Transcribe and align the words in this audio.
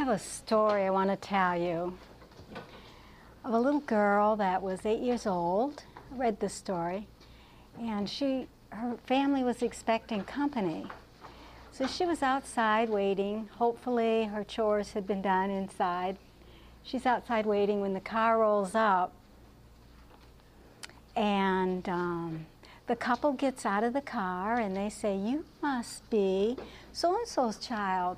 have 0.00 0.08
a 0.08 0.18
story 0.18 0.84
I 0.86 0.90
want 0.90 1.10
to 1.10 1.16
tell 1.16 1.60
you 1.60 1.92
of 3.44 3.52
a 3.52 3.60
little 3.60 3.80
girl 3.80 4.34
that 4.36 4.62
was 4.62 4.86
eight 4.86 5.00
years 5.00 5.26
old. 5.26 5.82
I 6.10 6.16
read 6.16 6.40
this 6.40 6.54
story, 6.54 7.06
and 7.78 8.08
she, 8.08 8.46
her 8.70 8.96
family 9.06 9.44
was 9.44 9.60
expecting 9.60 10.24
company. 10.24 10.86
So 11.70 11.86
she 11.86 12.06
was 12.06 12.22
outside 12.22 12.88
waiting. 12.88 13.50
Hopefully, 13.58 14.24
her 14.24 14.42
chores 14.42 14.92
had 14.92 15.06
been 15.06 15.20
done 15.20 15.50
inside. 15.50 16.16
She's 16.82 17.04
outside 17.04 17.44
waiting 17.44 17.82
when 17.82 17.92
the 17.92 18.00
car 18.00 18.38
rolls 18.38 18.74
up, 18.74 19.12
and 21.14 21.86
um, 21.90 22.46
the 22.86 22.96
couple 22.96 23.34
gets 23.34 23.66
out 23.66 23.84
of 23.84 23.92
the 23.92 24.00
car 24.00 24.54
and 24.54 24.74
they 24.74 24.88
say, 24.88 25.14
You 25.14 25.44
must 25.60 26.08
be 26.08 26.56
so 26.90 27.14
and 27.18 27.28
so's 27.28 27.58
child. 27.58 28.16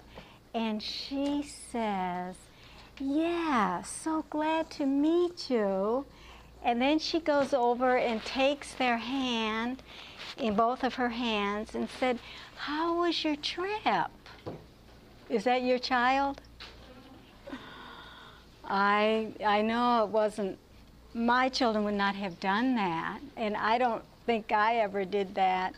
And 0.54 0.82
she 0.82 1.42
says, 1.42 2.36
Yeah, 2.98 3.82
so 3.82 4.24
glad 4.28 4.70
to 4.72 4.86
meet 4.86 5.50
you. 5.50 6.04
And 6.64 6.80
then 6.80 6.98
she 6.98 7.18
goes 7.18 7.52
over 7.52 7.96
and 7.96 8.24
takes 8.24 8.74
their 8.74 8.98
hand 8.98 9.82
in 10.38 10.54
both 10.54 10.84
of 10.84 10.94
her 10.94 11.08
hands 11.08 11.74
and 11.74 11.88
said, 11.98 12.18
How 12.56 12.98
was 12.98 13.24
your 13.24 13.36
trip? 13.36 14.10
Is 15.28 15.44
that 15.44 15.62
your 15.62 15.78
child? 15.78 16.40
I, 18.64 19.32
I 19.44 19.62
know 19.62 20.04
it 20.04 20.10
wasn't, 20.10 20.58
my 21.14 21.48
children 21.48 21.84
would 21.84 21.94
not 21.94 22.14
have 22.14 22.38
done 22.40 22.74
that, 22.76 23.20
and 23.36 23.56
I 23.56 23.76
don't 23.78 24.02
think 24.24 24.52
I 24.52 24.76
ever 24.76 25.04
did 25.04 25.34
that. 25.34 25.74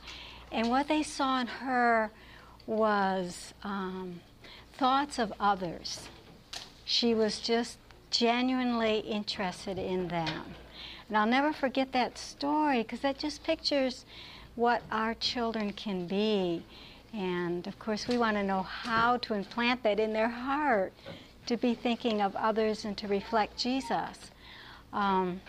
And 0.52 0.68
what 0.68 0.86
they 0.86 1.02
saw 1.02 1.40
in 1.40 1.46
her 1.46 2.10
was 2.66 3.54
um, 3.62 4.20
thoughts 4.76 5.18
of 5.18 5.32
others. 5.38 6.08
She 6.84 7.14
was 7.14 7.40
just 7.40 7.78
genuinely 8.10 8.98
interested 8.98 9.78
in 9.78 10.08
them. 10.08 10.54
And 11.08 11.16
I'll 11.16 11.26
never 11.26 11.52
forget 11.52 11.92
that 11.92 12.18
story 12.18 12.82
because 12.82 13.00
that 13.00 13.18
just 13.18 13.44
pictures 13.44 14.04
what 14.54 14.82
our 14.90 15.14
children 15.14 15.72
can 15.72 16.06
be. 16.06 16.62
And 17.12 17.66
of 17.66 17.78
course, 17.78 18.08
we 18.08 18.18
want 18.18 18.36
to 18.36 18.42
know 18.42 18.62
how 18.62 19.18
to 19.18 19.34
implant 19.34 19.82
that 19.82 20.00
in 20.00 20.12
their 20.12 20.28
heart 20.28 20.92
to 21.46 21.56
be 21.56 21.74
thinking 21.74 22.20
of 22.20 22.34
others 22.36 22.84
and 22.84 22.96
to 22.98 23.08
reflect 23.08 23.56
Jesus. 23.56 24.30
Um, 24.92 25.40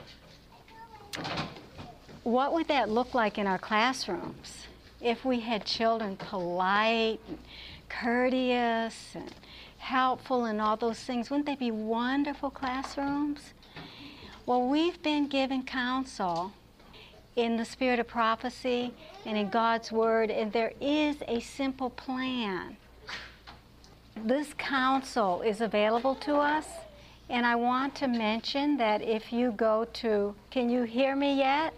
what 2.24 2.54
would 2.54 2.68
that 2.68 2.90
look 2.90 3.14
like 3.14 3.38
in 3.38 3.48
our 3.48 3.58
classrooms 3.58 4.68
if 5.02 5.24
we 5.24 5.40
had 5.40 5.66
children 5.66 6.18
polite 6.18 7.20
courteous 7.90 9.16
and 9.16 9.32
helpful 9.78 10.46
and 10.46 10.60
all 10.60 10.78
those 10.78 11.00
things? 11.00 11.30
Wouldn't 11.30 11.46
they 11.46 11.56
be 11.56 11.72
wonderful 11.72 12.50
classrooms? 12.50 13.54
Well, 14.46 14.68
we've 14.68 15.02
been 15.02 15.28
given 15.28 15.64
counsel 15.64 16.52
in 17.36 17.58
the 17.58 17.66
spirit 17.66 18.00
of 18.00 18.08
prophecy 18.08 18.94
and 19.26 19.38
in 19.38 19.50
God's 19.50 19.92
Word, 19.92 20.32
and 20.32 20.52
there 20.52 20.74
is 20.80 21.18
a 21.28 21.40
simple 21.40 21.90
plan. 21.90 22.78
This 24.16 24.54
counsel 24.54 25.42
is 25.42 25.62
available 25.62 26.16
to 26.16 26.36
us, 26.36 26.68
and 27.30 27.46
I 27.46 27.56
want 27.56 27.96
to 27.96 28.08
mention 28.08 28.78
that 28.78 29.02
if 29.02 29.34
you 29.34 29.52
go 29.52 29.86
to, 29.94 30.36
can 30.52 30.70
you 30.70 30.84
hear 30.84 31.16
me 31.16 31.38
yet? 31.38 31.74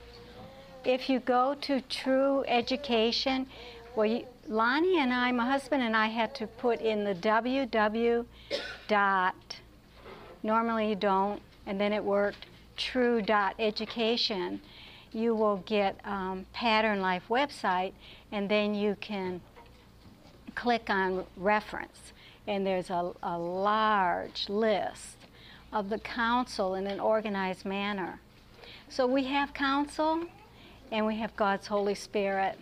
If 0.85 1.09
you 1.09 1.19
go 1.19 1.55
to 1.61 1.81
True 1.81 2.45
Education, 2.47 3.47
well, 3.95 4.05
you, 4.05 4.25
Lonnie 4.47 4.99
and 4.99 5.13
I, 5.13 5.31
my 5.31 5.45
husband 5.45 5.83
and 5.83 5.95
I, 5.95 6.07
had 6.07 6.33
to 6.35 6.47
put 6.47 6.79
in 6.81 7.03
the 7.03 7.13
www 7.15 8.25
dot. 8.87 9.57
Normally 10.43 10.89
you 10.89 10.95
don't, 10.95 11.41
and 11.65 11.79
then 11.79 11.91
it 11.91 12.03
worked. 12.03 12.45
True 12.77 13.21
dot 13.21 13.55
education. 13.59 14.61
You 15.11 15.33
will 15.35 15.57
get 15.65 15.99
um, 16.05 16.45
Pattern 16.53 17.01
Life 17.01 17.23
website, 17.29 17.93
and 18.31 18.47
then 18.47 18.75
you 18.75 18.95
can 19.01 19.41
click 20.55 20.89
on 20.89 21.25
reference, 21.35 22.13
and 22.47 22.65
there's 22.65 22.89
a, 22.89 23.11
a 23.23 23.37
large 23.37 24.47
list 24.47 25.17
of 25.73 25.89
the 25.89 25.99
council 25.99 26.75
in 26.75 26.87
an 26.87 26.99
organized 26.99 27.65
manner. 27.65 28.19
So 28.89 29.05
we 29.05 29.25
have 29.25 29.53
counsel 29.53 30.23
and 30.91 31.05
we 31.05 31.17
have 31.17 31.35
God's 31.35 31.67
Holy 31.67 31.95
Spirit. 31.95 32.57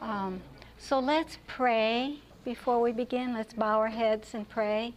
Um, 0.00 0.40
so 0.78 1.00
let's 1.00 1.38
pray 1.46 2.20
before 2.44 2.80
we 2.80 2.92
begin. 2.92 3.34
Let's 3.34 3.52
bow 3.52 3.78
our 3.78 3.88
heads 3.88 4.32
and 4.32 4.48
pray. 4.48 4.94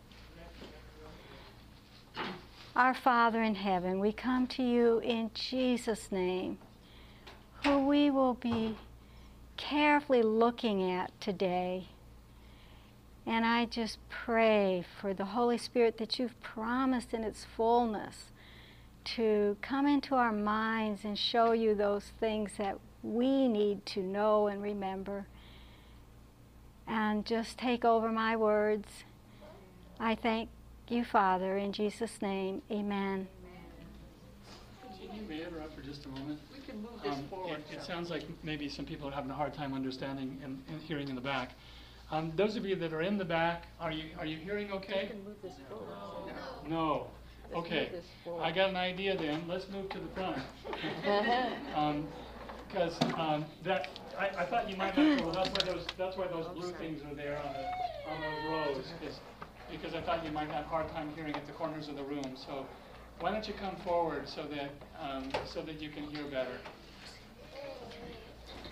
Our 2.76 2.94
Father 2.94 3.44
in 3.44 3.56
heaven, 3.56 4.00
we 4.00 4.14
come 4.14 4.48
to 4.48 4.64
you 4.64 5.00
in 5.00 5.32
Jesus' 5.34 6.12
name, 6.12 6.60
who 7.66 7.86
we 7.86 8.10
will 8.10 8.36
be 8.36 8.78
carefully 9.58 10.22
looking 10.22 10.90
at 10.90 11.20
today. 11.20 11.88
And 13.26 13.46
I 13.46 13.66
just 13.66 13.98
pray 14.10 14.86
for 15.00 15.14
the 15.14 15.26
Holy 15.26 15.58
Spirit 15.58 15.98
that 15.98 16.18
you've 16.18 16.40
promised 16.42 17.14
in 17.14 17.24
its 17.24 17.44
fullness 17.44 18.32
to 19.04 19.58
come 19.62 19.88
into 19.88 20.16
our 20.16 20.32
minds 20.32 21.04
and 21.04 21.18
show 21.18 21.52
you 21.52 21.76
those 21.76 22.06
things 22.20 22.52
that 22.58 22.78
we 23.04 23.48
need 23.48 23.86
to 23.88 24.02
know 24.02 24.48
and 24.48 24.62
remember. 24.62 25.26
And 26.88 27.26
just 27.26 27.58
take 27.58 27.86
over 27.86 28.12
my 28.12 28.36
words. 28.36 28.88
I 30.00 30.16
thank 30.16 30.50
you, 30.90 31.04
Father, 31.06 31.58
in 31.58 31.72
Jesus' 31.74 32.22
name. 32.22 32.62
Amen. 32.72 33.28
Can 35.00 35.16
you 35.16 35.22
may 35.28 35.44
interrupt 35.46 35.76
for 35.76 35.82
just 35.82 36.06
a 36.06 36.10
moment? 36.10 36.40
We 36.54 36.60
can 36.62 36.82
move 36.82 37.02
this 37.04 37.14
Um, 37.14 37.24
forward. 37.30 37.60
It 37.72 37.76
it 37.78 37.84
sounds 37.84 38.10
like 38.10 38.24
maybe 38.44 38.68
some 38.70 38.86
people 38.86 39.08
are 39.08 39.12
having 39.12 39.32
a 39.32 39.34
hard 39.36 39.54
time 39.54 39.74
understanding 39.74 40.40
and 40.44 40.62
and 40.70 40.82
hearing 40.82 41.08
in 41.10 41.16
the 41.16 41.22
back. 41.22 41.52
Um, 42.12 42.34
Those 42.36 42.58
of 42.58 42.66
you 42.66 42.76
that 42.76 42.92
are 42.92 43.02
in 43.02 43.18
the 43.18 43.24
back, 43.26 43.68
are 43.80 43.92
you, 43.92 44.10
are 44.20 44.26
you 44.26 44.36
hearing 44.38 44.68
We 44.68 44.74
okay? 44.74 45.08
can 45.08 45.24
move 45.24 45.42
this 45.42 45.54
forward. 45.70 45.96
No. 46.68 47.08
Let's 47.54 47.66
Okay. 47.66 47.84
move 47.84 47.92
this 47.92 48.06
forward. 48.24 48.44
I 48.44 48.52
got 48.52 48.70
an 48.70 48.76
idea 48.76 49.16
then. 49.16 49.48
Let's 49.48 49.70
move 49.70 49.88
to 49.90 50.00
the 50.00 50.08
front. 50.10 50.38
Because 52.68 52.98
that, 53.64 53.90
I, 54.18 54.44
I 54.44 54.46
thought 54.46 54.70
you 54.70 54.76
might 54.76 54.96
not, 54.98 55.22
well, 55.26 55.34
that's 55.34 55.50
why 55.50 55.72
those, 55.74 55.86
that's 55.98 56.18
why 56.18 56.28
those 56.28 56.48
blue 56.56 56.72
things 56.74 57.02
are 57.10 57.16
there 57.16 57.38
on 57.40 57.54
the, 57.54 58.12
on 58.12 58.22
those 58.22 58.52
rows. 58.78 58.86
'cause- 59.02 59.20
Because 59.72 59.94
I 59.96 60.02
thought 60.02 60.26
you 60.26 60.32
might 60.32 60.50
have 60.50 60.66
a 60.66 60.68
hard 60.68 60.90
time 60.92 61.12
hearing 61.16 61.34
at 61.34 61.46
the 61.48 61.54
corners 61.54 61.88
of 61.88 61.96
the 61.96 62.04
room. 62.04 62.36
So 62.36 62.66
why 63.22 63.32
don't 63.32 63.48
you 63.48 63.54
come 63.54 63.76
forward 63.86 64.28
so 64.28 64.44
that, 64.48 64.72
um, 65.00 65.32
so 65.46 65.62
that 65.62 65.80
you 65.82 65.90
can 65.90 66.04
hear 66.12 66.24
better? 66.30 66.58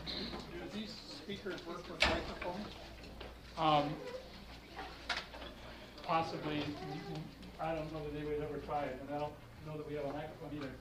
Do 0.06 0.60
these 0.78 0.92
speakers 1.24 1.66
work 1.66 1.88
with 1.90 2.02
microphones? 2.02 2.68
Um, 3.58 3.94
possibly, 6.04 6.64
I 7.62 7.76
don't 7.76 7.92
know 7.94 8.04
that 8.04 8.14
they 8.14 8.26
would 8.26 8.42
ever 8.44 8.58
try 8.66 8.84
it, 8.84 8.98
and 9.02 9.16
I 9.16 9.20
don't 9.20 9.34
know 9.66 9.78
that 9.78 9.88
we 9.88 9.96
have 9.96 10.06
a 10.06 10.12
microphone 10.14 10.50
either. 10.58 10.72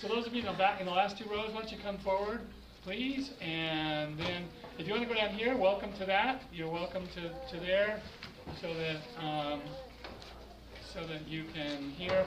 So 0.00 0.06
those 0.06 0.28
of 0.28 0.32
you 0.32 0.42
in 0.42 0.46
the 0.46 0.52
back, 0.52 0.78
in 0.78 0.86
the 0.86 0.92
last 0.92 1.18
two 1.18 1.28
rows, 1.28 1.52
why 1.52 1.62
don't 1.62 1.72
you 1.72 1.78
come 1.82 1.98
forward, 1.98 2.38
please? 2.84 3.32
And 3.40 4.16
then, 4.16 4.44
if 4.78 4.86
you 4.86 4.92
want 4.92 5.02
to 5.02 5.12
go 5.12 5.14
down 5.18 5.30
here, 5.30 5.56
welcome 5.56 5.92
to 5.94 6.06
that. 6.06 6.42
You're 6.52 6.70
welcome 6.70 7.04
to, 7.16 7.22
to 7.22 7.60
there, 7.60 8.00
so 8.60 8.72
that, 8.74 9.00
um, 9.20 9.60
so 10.94 11.04
that 11.04 11.26
you 11.26 11.46
can 11.52 11.90
hear. 11.90 12.24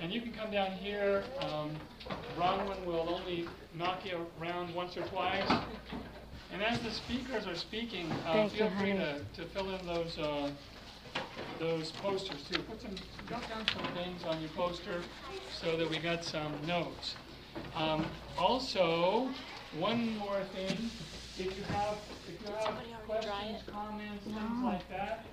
And 0.00 0.10
you 0.10 0.22
can 0.22 0.32
come 0.32 0.50
down 0.50 0.70
here. 0.78 1.22
Um, 1.40 1.76
Bronwyn 2.38 2.86
will 2.86 3.06
only 3.10 3.46
knock 3.74 4.06
you 4.06 4.24
around 4.40 4.74
once 4.74 4.96
or 4.96 5.02
twice. 5.08 5.46
And 6.54 6.62
as 6.62 6.78
the 6.80 6.90
speakers 6.90 7.46
are 7.46 7.54
speaking, 7.54 8.10
uh, 8.24 8.48
feel 8.48 8.70
free 8.80 8.92
to, 8.92 9.20
to 9.36 9.44
fill 9.52 9.74
in 9.74 9.86
those, 9.86 10.16
uh, 10.16 10.50
those 11.58 11.90
posters 11.92 12.42
too. 12.50 12.62
Put 12.62 12.80
some, 12.80 12.94
jot 13.28 13.48
down 13.48 13.66
some 13.68 13.92
things 13.94 14.24
on 14.24 14.40
your 14.40 14.50
poster 14.50 15.02
so 15.52 15.76
that 15.76 15.88
we 15.88 15.98
got 15.98 16.24
some 16.24 16.52
notes. 16.66 17.16
Um, 17.76 18.06
also, 18.38 19.28
one 19.78 20.16
more 20.18 20.40
thing, 20.54 20.90
if 21.38 21.56
you 21.56 21.62
have, 21.68 21.98
if 22.28 22.40
you 22.46 22.52
have 22.54 23.06
questions, 23.06 23.62
comments, 23.70 24.24
things 24.24 24.64
like 24.64 24.88
that, 24.88 25.24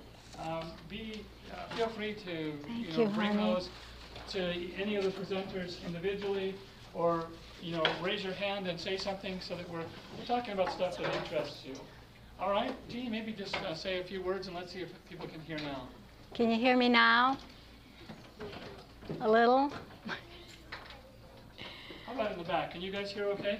um, 0.42 0.72
be, 0.88 1.24
uh, 1.52 1.74
feel 1.74 1.88
free 1.88 2.14
to, 2.14 2.32
you 2.32 2.92
know, 2.92 3.02
you, 3.02 3.08
bring 3.08 3.32
honey. 3.32 3.54
those 3.54 3.68
to 4.30 4.72
any 4.80 4.96
of 4.96 5.04
the 5.04 5.10
presenters 5.10 5.84
individually, 5.86 6.54
or, 6.94 7.26
you 7.62 7.72
know, 7.72 7.84
raise 8.02 8.22
your 8.22 8.34
hand 8.34 8.66
and 8.66 8.78
say 8.78 8.96
something 8.96 9.40
so 9.40 9.56
that 9.56 9.68
we're, 9.68 9.84
we're 10.18 10.26
talking 10.26 10.52
about 10.52 10.70
stuff 10.72 10.96
that 10.98 11.14
interests 11.16 11.64
you. 11.64 11.74
All 12.40 12.50
right, 12.50 12.72
Jeanie, 12.88 13.08
maybe 13.08 13.32
just 13.32 13.56
uh, 13.56 13.74
say 13.74 13.98
a 13.98 14.04
few 14.04 14.22
words 14.22 14.46
and 14.46 14.54
let's 14.54 14.72
see 14.72 14.78
if 14.78 14.90
people 15.08 15.26
can 15.26 15.40
hear 15.40 15.58
now. 15.58 15.88
Can 16.34 16.50
you 16.50 16.56
hear 16.56 16.76
me 16.76 16.88
now? 16.88 17.36
A 19.20 19.28
little? 19.28 19.72
How 22.06 22.12
about 22.14 22.32
in 22.32 22.38
the 22.38 22.44
back? 22.44 22.70
Can 22.70 22.80
you 22.80 22.92
guys 22.92 23.10
hear 23.10 23.24
okay? 23.30 23.58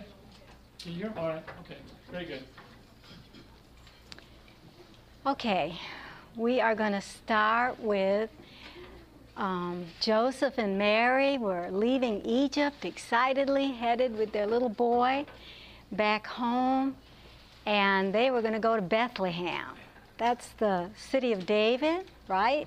Can 0.81 0.93
you 0.93 0.99
hear? 0.99 1.13
All 1.17 1.29
right, 1.29 1.43
okay, 1.65 1.79
very 2.13 2.25
good. 2.25 2.45
Okay, 5.27 5.75
we 6.37 6.61
are 6.61 6.77
going 6.77 6.93
to 6.93 7.01
start 7.01 7.81
with 7.81 8.31
um, 9.37 9.87
Joseph 10.01 10.55
and 10.57 10.79
Mary 10.79 11.37
were 11.37 11.69
leaving 11.73 12.21
Egypt 12.25 12.85
excitedly, 12.85 13.73
headed 13.73 14.17
with 14.17 14.31
their 14.33 14.47
little 14.47 14.69
boy 14.69 15.27
back 15.91 16.27
home, 16.29 16.97
and 17.69 18.15
they 18.15 18.31
were 18.31 18.41
going 18.41 18.55
to 18.55 18.59
go 18.59 18.77
to 18.77 18.83
Bethlehem. 18.83 19.77
That's 20.17 20.49
the 20.59 20.89
city 20.97 21.35
of 21.35 21.45
David, 21.45 22.07
right? 22.27 22.67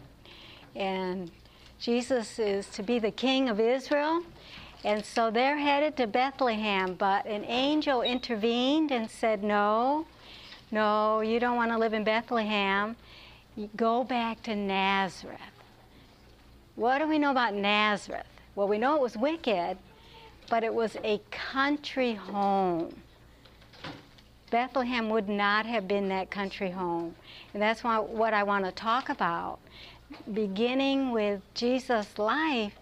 And 0.76 1.32
Jesus 1.80 2.38
is 2.38 2.68
to 2.68 2.84
be 2.84 3.00
the 3.00 3.10
king 3.10 3.50
of 3.50 3.60
Israel. 3.60 4.22
And 4.84 5.04
so 5.04 5.32
they're 5.32 5.58
headed 5.58 5.98
to 5.98 6.06
Bethlehem, 6.06 6.94
but 6.94 7.26
an 7.26 7.44
angel 7.46 8.04
intervened 8.04 8.92
and 8.92 9.10
said, 9.10 9.44
No, 9.44 10.06
no, 10.70 11.22
you 11.22 11.40
don't 11.40 11.56
want 11.56 11.72
to 11.72 11.80
live 11.80 11.94
in 11.94 12.04
Bethlehem. 12.04 12.96
Go 13.76 14.04
back 14.04 14.44
to 14.44 14.56
Nazareth. 14.56 15.40
What 16.76 17.00
do 17.00 17.08
we 17.08 17.18
know 17.18 17.32
about 17.32 17.56
Nazareth? 17.56 18.28
Well, 18.54 18.68
we 18.68 18.78
know 18.78 18.98
it 18.98 19.02
was 19.02 19.18
wicked, 19.18 19.78
but 20.48 20.64
it 20.64 20.74
was 20.74 20.96
a 21.04 21.20
country 21.32 22.14
home. 22.14 22.94
Bethlehem 24.52 25.10
would 25.10 25.30
not 25.30 25.66
have 25.66 25.88
been 25.88 26.10
that 26.10 26.30
country 26.30 26.70
home. 26.70 27.16
And 27.54 27.62
that's 27.62 27.84
why, 27.84 27.98
what 27.98 28.34
I 28.34 28.44
want 28.44 28.66
to 28.66 28.72
talk 28.72 29.10
about. 29.10 29.60
Beginning 30.34 31.12
with 31.12 31.42
Jesus' 31.54 32.20
life, 32.20 32.74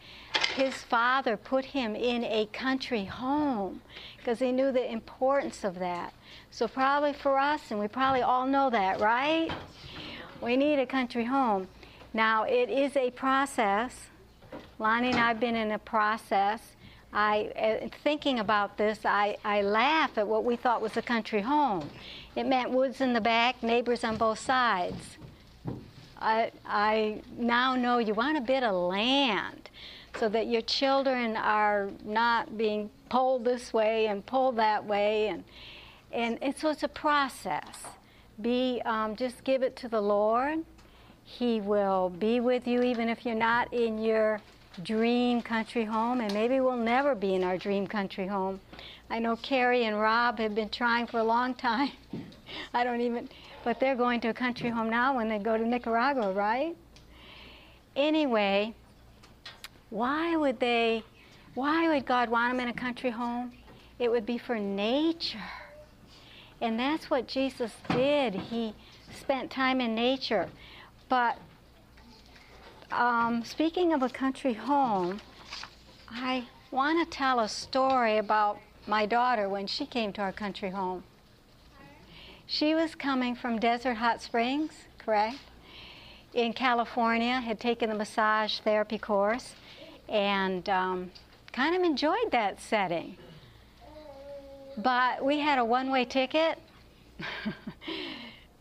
his 0.55 0.73
father 0.73 1.37
put 1.37 1.63
him 1.63 1.95
in 1.95 2.23
a 2.23 2.47
country 2.47 3.05
home 3.05 3.81
because 4.17 4.39
he 4.39 4.51
knew 4.51 4.71
the 4.71 4.91
importance 4.91 5.63
of 5.63 5.77
that. 5.77 6.11
So, 6.49 6.67
probably 6.67 7.13
for 7.13 7.37
us, 7.37 7.69
and 7.69 7.79
we 7.79 7.87
probably 7.87 8.23
all 8.23 8.47
know 8.47 8.71
that, 8.71 8.99
right? 8.99 9.51
We 10.41 10.57
need 10.57 10.79
a 10.79 10.87
country 10.87 11.25
home. 11.25 11.67
Now, 12.13 12.45
it 12.45 12.69
is 12.69 12.97
a 12.97 13.11
process. 13.11 14.07
Lonnie 14.79 15.09
and 15.09 15.19
I 15.19 15.27
have 15.27 15.39
been 15.39 15.55
in 15.55 15.71
a 15.71 15.79
process. 15.79 16.75
I, 17.11 17.79
uh, 17.83 17.87
thinking 18.03 18.39
about 18.39 18.77
this, 18.77 18.99
I, 19.03 19.37
I 19.43 19.61
laugh 19.61 20.17
at 20.17 20.27
what 20.27 20.43
we 20.43 20.55
thought 20.55 20.81
was 20.81 20.95
a 20.95 21.01
country 21.01 21.41
home. 21.41 21.89
It 22.35 22.45
meant 22.45 22.69
woods 22.69 23.01
in 23.01 23.13
the 23.13 23.21
back, 23.21 23.63
neighbors 23.63 24.03
on 24.03 24.17
both 24.17 24.39
sides. 24.39 25.17
I, 26.19 26.51
I 26.65 27.21
now 27.37 27.75
know 27.75 27.97
you 27.97 28.13
want 28.13 28.37
a 28.37 28.41
bit 28.41 28.61
of 28.63 28.75
land 28.75 29.69
so 30.19 30.29
that 30.29 30.47
your 30.47 30.61
children 30.61 31.35
are 31.37 31.89
not 32.03 32.57
being 32.57 32.89
pulled 33.09 33.45
this 33.45 33.73
way 33.73 34.07
and 34.07 34.25
pulled 34.25 34.57
that 34.57 34.85
way. 34.85 35.29
And, 35.29 35.43
and, 36.11 36.37
and 36.43 36.55
so 36.57 36.69
it's 36.69 36.83
a 36.83 36.89
process. 36.89 37.83
Be, 38.41 38.81
um, 38.85 39.15
just 39.15 39.43
give 39.43 39.63
it 39.63 39.75
to 39.77 39.87
the 39.87 40.01
Lord. 40.01 40.59
He 41.23 41.61
will 41.61 42.09
be 42.09 42.39
with 42.39 42.67
you 42.67 42.81
even 42.81 43.09
if 43.09 43.25
you're 43.25 43.35
not 43.35 43.73
in 43.73 44.03
your 44.03 44.41
dream 44.83 45.41
country 45.41 45.85
home, 45.85 46.21
and 46.21 46.33
maybe 46.33 46.59
we'll 46.59 46.77
never 46.77 47.15
be 47.15 47.35
in 47.35 47.43
our 47.43 47.57
dream 47.57 47.87
country 47.87 48.27
home. 48.27 48.59
I 49.09 49.19
know 49.19 49.35
Carrie 49.35 49.85
and 49.85 49.99
Rob 49.99 50.39
have 50.39 50.53
been 50.55 50.69
trying 50.69 51.07
for 51.07 51.19
a 51.19 51.23
long 51.23 51.53
time. 51.55 51.91
I 52.73 52.83
don't 52.83 53.01
even, 53.01 53.27
but 53.63 53.79
they're 53.79 53.95
going 53.95 54.21
to 54.21 54.29
a 54.29 54.33
country 54.33 54.69
home 54.69 54.89
now 54.89 55.15
when 55.15 55.27
they 55.27 55.39
go 55.39 55.57
to 55.57 55.67
Nicaragua, 55.67 56.31
right? 56.31 56.75
Anyway, 57.95 58.73
why 59.89 60.35
would 60.35 60.59
they, 60.59 61.03
why 61.55 61.89
would 61.89 62.05
God 62.05 62.29
want 62.29 62.53
them 62.53 62.59
in 62.59 62.69
a 62.69 62.73
country 62.73 63.09
home? 63.09 63.51
It 63.97 64.09
would 64.09 64.25
be 64.25 64.37
for 64.37 64.57
nature. 64.57 65.39
And 66.61 66.79
that's 66.79 67.09
what 67.09 67.27
Jesus 67.27 67.71
did. 67.89 68.35
He 68.35 68.73
spent 69.17 69.49
time 69.49 69.81
in 69.81 69.95
nature. 69.95 70.49
But 71.07 71.37
um, 72.91 73.43
speaking 73.45 73.93
of 73.93 74.01
a 74.01 74.09
country 74.09 74.53
home, 74.53 75.21
I 76.09 76.45
want 76.71 77.03
to 77.03 77.17
tell 77.17 77.39
a 77.39 77.47
story 77.49 78.17
about 78.17 78.59
my 78.87 79.05
daughter 79.05 79.47
when 79.47 79.67
she 79.67 79.85
came 79.85 80.11
to 80.13 80.21
our 80.21 80.31
country 80.31 80.69
home. 80.69 81.03
She 82.47 82.73
was 82.73 82.95
coming 82.95 83.35
from 83.35 83.59
Desert 83.59 83.95
Hot 83.95 84.21
Springs, 84.21 84.73
correct? 84.97 85.37
In 86.33 86.53
California, 86.53 87.39
had 87.39 87.59
taken 87.59 87.89
the 87.89 87.95
massage 87.95 88.59
therapy 88.59 88.97
course 88.97 89.53
and 90.07 90.67
um, 90.69 91.11
kind 91.51 91.75
of 91.75 91.83
enjoyed 91.83 92.31
that 92.31 92.59
setting. 92.59 93.17
But 94.77 95.23
we 95.23 95.39
had 95.39 95.59
a 95.59 95.65
one 95.65 95.91
way 95.91 96.05
ticket. 96.05 96.57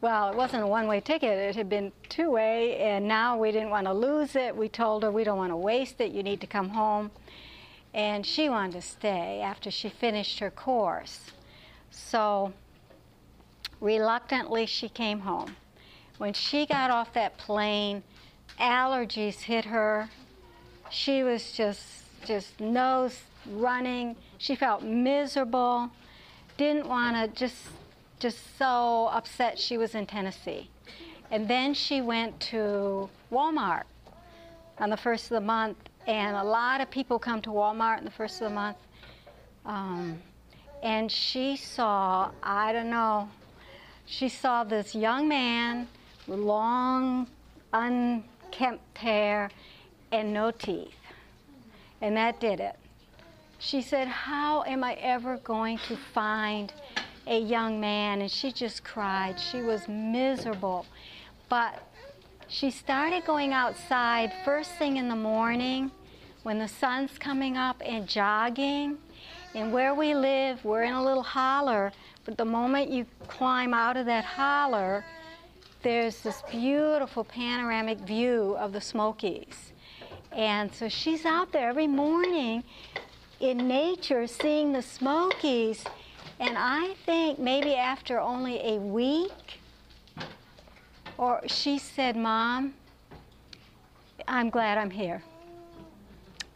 well, 0.01 0.31
it 0.31 0.37
wasn't 0.37 0.63
a 0.63 0.67
one 0.67 0.87
way 0.87 1.01
ticket, 1.01 1.31
it 1.39 1.57
had 1.57 1.69
been 1.69 1.91
two 2.09 2.31
way, 2.31 2.79
and 2.79 3.09
now 3.09 3.37
we 3.37 3.51
didn't 3.51 3.71
want 3.71 3.87
to 3.87 3.93
lose 3.93 4.37
it. 4.37 4.57
We 4.57 4.69
told 4.69 5.03
her 5.03 5.11
we 5.11 5.25
don't 5.25 5.39
want 5.39 5.51
to 5.51 5.57
waste 5.57 6.01
it, 6.01 6.13
you 6.13 6.23
need 6.23 6.41
to 6.41 6.47
come 6.47 6.69
home. 6.69 7.11
And 7.95 8.25
she 8.25 8.49
wanted 8.49 8.73
to 8.75 8.83
stay 8.83 9.41
after 9.41 9.71
she 9.71 9.89
finished 9.89 10.39
her 10.39 10.51
course. 10.51 11.33
So 11.91 12.53
reluctantly, 13.81 14.67
she 14.67 14.89
came 14.89 15.21
home. 15.21 15.57
When 16.19 16.33
she 16.33 16.67
got 16.67 16.91
off 16.91 17.13
that 17.15 17.37
plane, 17.39 18.03
allergies 18.61 19.41
hit 19.41 19.65
her. 19.65 20.09
She 20.91 21.23
was 21.23 21.53
just, 21.53 21.85
just 22.25 22.61
nose 22.61 23.21
running. 23.51 24.17
She 24.39 24.55
felt 24.55 24.83
miserable. 24.83 25.91
Didn't 26.57 26.89
want 26.89 27.17
to 27.17 27.39
just 27.39 27.57
just 28.19 28.39
so 28.59 29.09
upset 29.13 29.59
she 29.59 29.79
was 29.79 29.95
in 29.95 30.07
Tennessee. 30.07 30.69
And 31.31 31.47
then 31.47 31.75
she 31.75 32.01
went 32.01 32.39
to 32.41 33.09
Walmart 33.31 33.85
on 34.79 34.91
the 34.91 34.97
first 34.97 35.25
of 35.25 35.31
the 35.31 35.41
month, 35.41 35.77
and 36.07 36.37
a 36.37 36.45
lot 36.45 36.81
of 36.81 36.91
people 36.91 37.19
come 37.19 37.43
to 37.43 37.51
Walmart 37.51 37.99
on 37.99 38.05
the 38.05 38.11
first 38.11 38.41
of 38.41 38.49
the 38.49 38.55
month. 38.55 38.79
Um, 39.67 40.19
and 40.83 41.11
she 41.11 41.57
saw, 41.57 42.31
I 42.43 42.73
don't 42.73 42.91
know, 42.91 43.29
she 44.07 44.29
saw 44.29 44.65
this 44.65 44.95
young 44.95 45.29
man 45.29 45.87
with 46.27 46.39
long, 46.39 47.27
unkempt 47.73 48.97
hair 48.97 49.51
and 50.13 50.33
no 50.33 50.51
teeth. 50.51 50.95
And 52.01 52.17
that 52.17 52.41
did 52.41 52.61
it. 52.61 52.77
She 53.59 53.83
said, 53.83 54.09
How 54.09 54.63
am 54.63 54.85
I 54.85 54.95
ever 54.95 55.37
going 55.39 55.79
to 55.89 55.97
find 56.15 56.73
a 57.29 57.41
young 57.41 57.79
man? 57.81 58.23
And 58.23 58.31
she 58.31 58.51
just 58.51 58.83
cried. 58.83 59.39
She 59.39 59.63
was 59.63 59.87
miserable. 59.87 60.87
But 61.49 61.83
she 62.49 62.71
started 62.71 63.25
going 63.25 63.53
outside 63.53 64.33
first 64.45 64.73
thing 64.73 64.97
in 64.97 65.09
the 65.09 65.17
morning 65.17 65.91
when 66.43 66.59
the 66.59 66.69
sun's 66.69 67.19
coming 67.19 67.57
up 67.57 67.81
and 67.85 68.09
jogging. 68.09 68.99
And 69.55 69.73
where 69.73 69.95
we 69.95 70.15
live, 70.15 70.65
we're 70.65 70.83
in 70.83 70.95
a 70.95 71.05
little 71.05 71.23
holler, 71.23 71.93
but 72.25 72.37
the 72.37 72.45
moment 72.45 72.91
you 72.91 73.07
climb 73.27 73.73
out 73.73 73.97
of 73.97 74.07
that 74.07 74.25
holler, 74.25 75.05
there's 75.83 76.21
this 76.21 76.43
beautiful 76.51 77.25
panoramic 77.25 77.99
view 77.99 78.57
of 78.59 78.73
the 78.73 78.81
Smokies. 78.81 79.73
And 80.33 80.73
so 80.73 80.89
she's 80.89 81.25
out 81.25 81.53
there 81.53 81.71
every 81.71 81.87
morning 81.87 82.63
in 83.41 83.69
nature 83.69 84.27
seeing 84.27 84.73
the 84.73 84.83
Smokies. 84.83 85.85
And 86.41 86.57
I 86.57 86.95
think 87.05 87.39
maybe 87.39 87.75
after 87.75 88.21
only 88.21 88.61
a 88.61 88.79
week, 88.79 89.61
or 91.17 91.41
she 91.47 91.79
said, 91.79 92.17
Mom, 92.17 92.75
I'm 94.29 94.51
glad 94.51 94.79
I'm 94.79 94.91
here. 94.91 95.23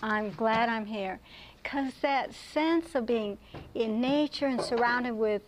I'm 0.03 0.31
glad 0.31 0.69
I'm 0.69 0.87
here. 0.87 1.19
Because 1.63 1.93
that 2.03 2.33
sense 2.35 2.95
of 2.95 3.07
being 3.07 3.39
in 3.75 4.01
nature 4.01 4.47
and 4.47 4.61
surrounded 4.61 5.15
with 5.15 5.43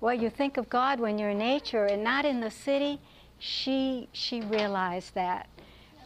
what 0.00 0.20
you 0.20 0.30
think 0.30 0.56
of 0.56 0.68
God 0.68 1.00
when 1.00 1.18
you're 1.18 1.30
in 1.30 1.38
nature 1.38 1.86
and 1.86 2.02
not 2.02 2.24
in 2.24 2.40
the 2.40 2.50
city, 2.50 3.00
she, 3.38 4.08
she 4.12 4.40
realized 4.42 5.14
that. 5.14 5.48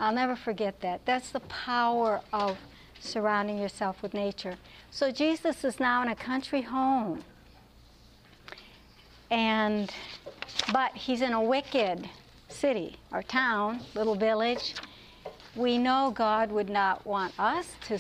I'll 0.01 0.15
never 0.15 0.37
forget 0.37 0.81
that. 0.81 1.05
That's 1.05 1.31
the 1.31 1.41
power 1.41 2.21
of 2.33 2.59
surrounding 3.01 3.59
yourself 3.59 4.03
with 4.03 4.15
nature. 4.15 4.57
So 4.91 5.11
Jesus 5.11 5.65
is 5.65 5.81
now 5.81 6.03
in 6.03 6.09
a 6.09 6.17
country 6.17 6.63
home. 6.63 7.25
And 9.31 9.93
but 10.73 10.95
he's 10.97 11.23
in 11.23 11.33
a 11.33 11.43
wicked 11.43 12.09
city 12.49 12.97
or 13.13 13.23
town, 13.23 13.81
little 13.95 14.15
village. 14.15 14.75
We 15.57 15.79
know 15.79 16.13
God 16.15 16.51
would 16.53 16.69
not 16.69 17.07
want 17.07 17.39
us 17.39 17.67
to 17.89 17.99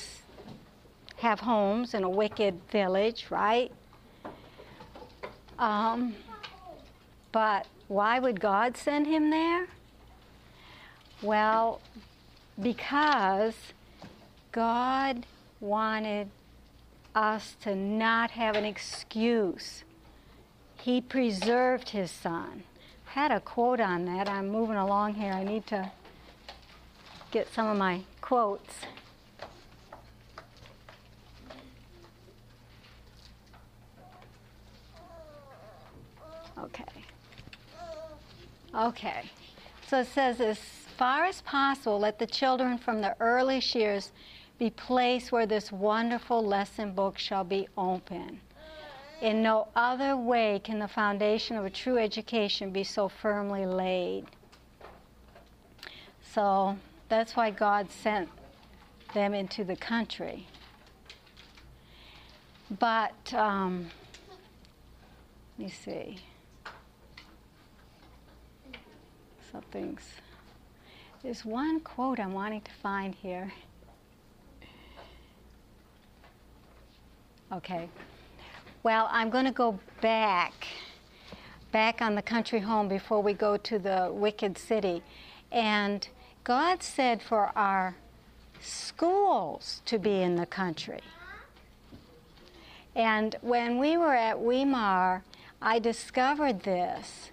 have 1.16 1.40
homes 1.40 1.94
in 1.94 2.04
a 2.04 2.10
wicked 2.10 2.60
village, 2.70 3.26
right? 3.30 3.72
Um, 5.58 6.14
but 7.32 7.66
why 7.88 8.18
would 8.18 8.40
God 8.40 8.76
send 8.76 9.06
him 9.06 9.30
there? 9.30 9.66
Well, 11.22 11.80
because 12.60 13.54
God 14.52 15.26
wanted 15.60 16.28
us 17.14 17.56
to 17.62 17.74
not 17.74 18.30
have 18.30 18.54
an 18.54 18.64
excuse. 18.64 19.82
He 20.80 21.00
preserved 21.00 21.90
his 21.90 22.10
son 22.10 22.64
had 23.08 23.32
a 23.32 23.40
quote 23.40 23.80
on 23.80 24.04
that. 24.04 24.28
I'm 24.28 24.48
moving 24.48 24.76
along 24.76 25.14
here. 25.14 25.32
I 25.32 25.42
need 25.42 25.66
to 25.68 25.90
get 27.30 27.52
some 27.52 27.66
of 27.66 27.76
my 27.76 28.00
quotes. 28.20 28.74
Okay. 36.58 36.84
Okay. 38.74 39.22
So 39.88 40.00
it 40.00 40.08
says, 40.08 40.40
as 40.40 40.58
far 40.96 41.24
as 41.24 41.40
possible, 41.42 41.98
let 41.98 42.18
the 42.18 42.26
children 42.26 42.78
from 42.78 43.00
the 43.00 43.16
earliest 43.20 43.74
years 43.74 44.12
be 44.58 44.70
placed 44.70 45.32
where 45.32 45.46
this 45.46 45.72
wonderful 45.72 46.44
lesson 46.44 46.92
book 46.92 47.18
shall 47.18 47.44
be 47.44 47.68
open. 47.76 48.40
In 49.20 49.42
no 49.42 49.66
other 49.74 50.16
way 50.16 50.60
can 50.62 50.78
the 50.78 50.86
foundation 50.86 51.56
of 51.56 51.64
a 51.64 51.70
true 51.70 51.98
education 51.98 52.70
be 52.70 52.84
so 52.84 53.08
firmly 53.08 53.66
laid. 53.66 54.26
So 56.22 56.78
that's 57.08 57.34
why 57.34 57.50
God 57.50 57.90
sent 57.90 58.28
them 59.14 59.34
into 59.34 59.64
the 59.64 59.74
country. 59.74 60.46
But, 62.78 63.34
um, 63.34 63.90
let 65.58 65.64
me 65.66 65.70
see. 65.72 66.18
Something's. 69.50 70.04
There's 71.22 71.44
one 71.44 71.80
quote 71.80 72.20
I'm 72.20 72.34
wanting 72.34 72.60
to 72.60 72.70
find 72.70 73.14
here. 73.16 73.52
Okay. 77.50 77.88
Well, 78.88 79.10
I'm 79.10 79.28
going 79.28 79.44
to 79.44 79.50
go 79.50 79.78
back, 80.00 80.66
back 81.72 82.00
on 82.00 82.14
the 82.14 82.22
country 82.22 82.60
home 82.60 82.88
before 82.88 83.22
we 83.22 83.34
go 83.34 83.58
to 83.58 83.78
the 83.78 84.08
wicked 84.10 84.56
city. 84.56 85.02
And 85.52 86.08
God 86.42 86.82
said 86.82 87.20
for 87.20 87.52
our 87.54 87.96
schools 88.62 89.82
to 89.84 89.98
be 89.98 90.22
in 90.22 90.36
the 90.36 90.46
country. 90.46 91.02
And 92.94 93.36
when 93.42 93.76
we 93.76 93.98
were 93.98 94.14
at 94.14 94.40
Weimar, 94.40 95.22
I 95.60 95.78
discovered 95.78 96.62
this 96.62 97.30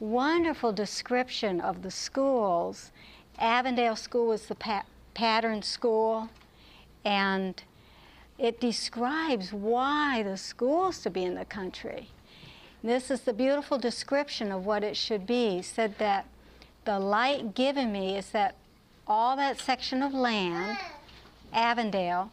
wonderful 0.00 0.72
description 0.72 1.60
of 1.60 1.82
the 1.82 1.92
schools. 1.92 2.90
Avondale 3.38 3.94
School 3.94 4.26
was 4.26 4.46
the 4.46 4.56
pa- 4.56 4.82
pattern 5.14 5.62
school, 5.62 6.28
and 7.04 7.62
it 8.38 8.60
describes 8.60 9.52
why 9.52 10.22
the 10.22 10.36
schools 10.36 11.00
to 11.00 11.10
be 11.10 11.24
in 11.24 11.34
the 11.34 11.44
country. 11.44 12.08
This 12.82 13.10
is 13.10 13.22
the 13.22 13.32
beautiful 13.32 13.78
description 13.78 14.52
of 14.52 14.64
what 14.64 14.84
it 14.84 14.96
should 14.96 15.26
be. 15.26 15.62
said 15.62 15.98
that 15.98 16.26
the 16.84 16.98
light 16.98 17.54
given 17.54 17.90
me 17.90 18.16
is 18.16 18.30
that 18.30 18.54
all 19.06 19.36
that 19.36 19.58
section 19.58 20.02
of 20.02 20.14
land, 20.14 20.78
Avondale, 21.52 22.30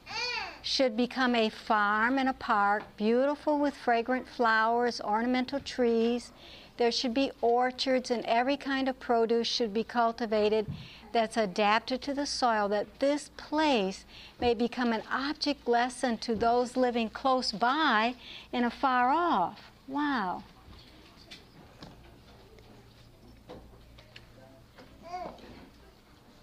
should 0.66 0.98
become 0.98 1.36
a 1.36 1.48
farm 1.48 2.18
and 2.18 2.28
a 2.28 2.34
park, 2.34 2.82
beautiful 2.98 3.60
with 3.60 3.76
fragrant 3.76 4.28
flowers, 4.28 5.00
ornamental 5.00 5.60
trees. 5.60 6.32
There 6.78 6.92
should 6.92 7.14
be 7.14 7.32
orchards, 7.40 8.10
and 8.10 8.26
every 8.26 8.58
kind 8.58 8.90
of 8.90 9.00
produce 9.00 9.46
should 9.46 9.76
be 9.76 9.84
cultivated 9.84 10.66
that's 11.12 11.38
adapted 11.38 12.02
to 12.02 12.16
the 12.16 12.26
soil, 12.26 12.68
that 12.70 13.00
this 13.00 13.30
place 13.38 14.06
may 14.42 14.56
become 14.56 14.92
an 14.92 15.04
object 15.12 15.68
lesson 15.68 16.18
to 16.18 16.34
those 16.34 16.76
living 16.76 17.12
close 17.12 17.52
by 17.52 18.16
and 18.52 18.66
afar 18.66 19.12
off. 19.12 19.72
Wow. 19.88 20.42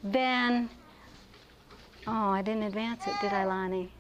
Then, 0.04 0.70
oh, 2.06 2.30
I 2.30 2.42
didn't 2.42 2.62
advance 2.62 3.04
it, 3.08 3.14
did 3.20 3.32
I, 3.32 3.44
Lonnie? 3.46 3.90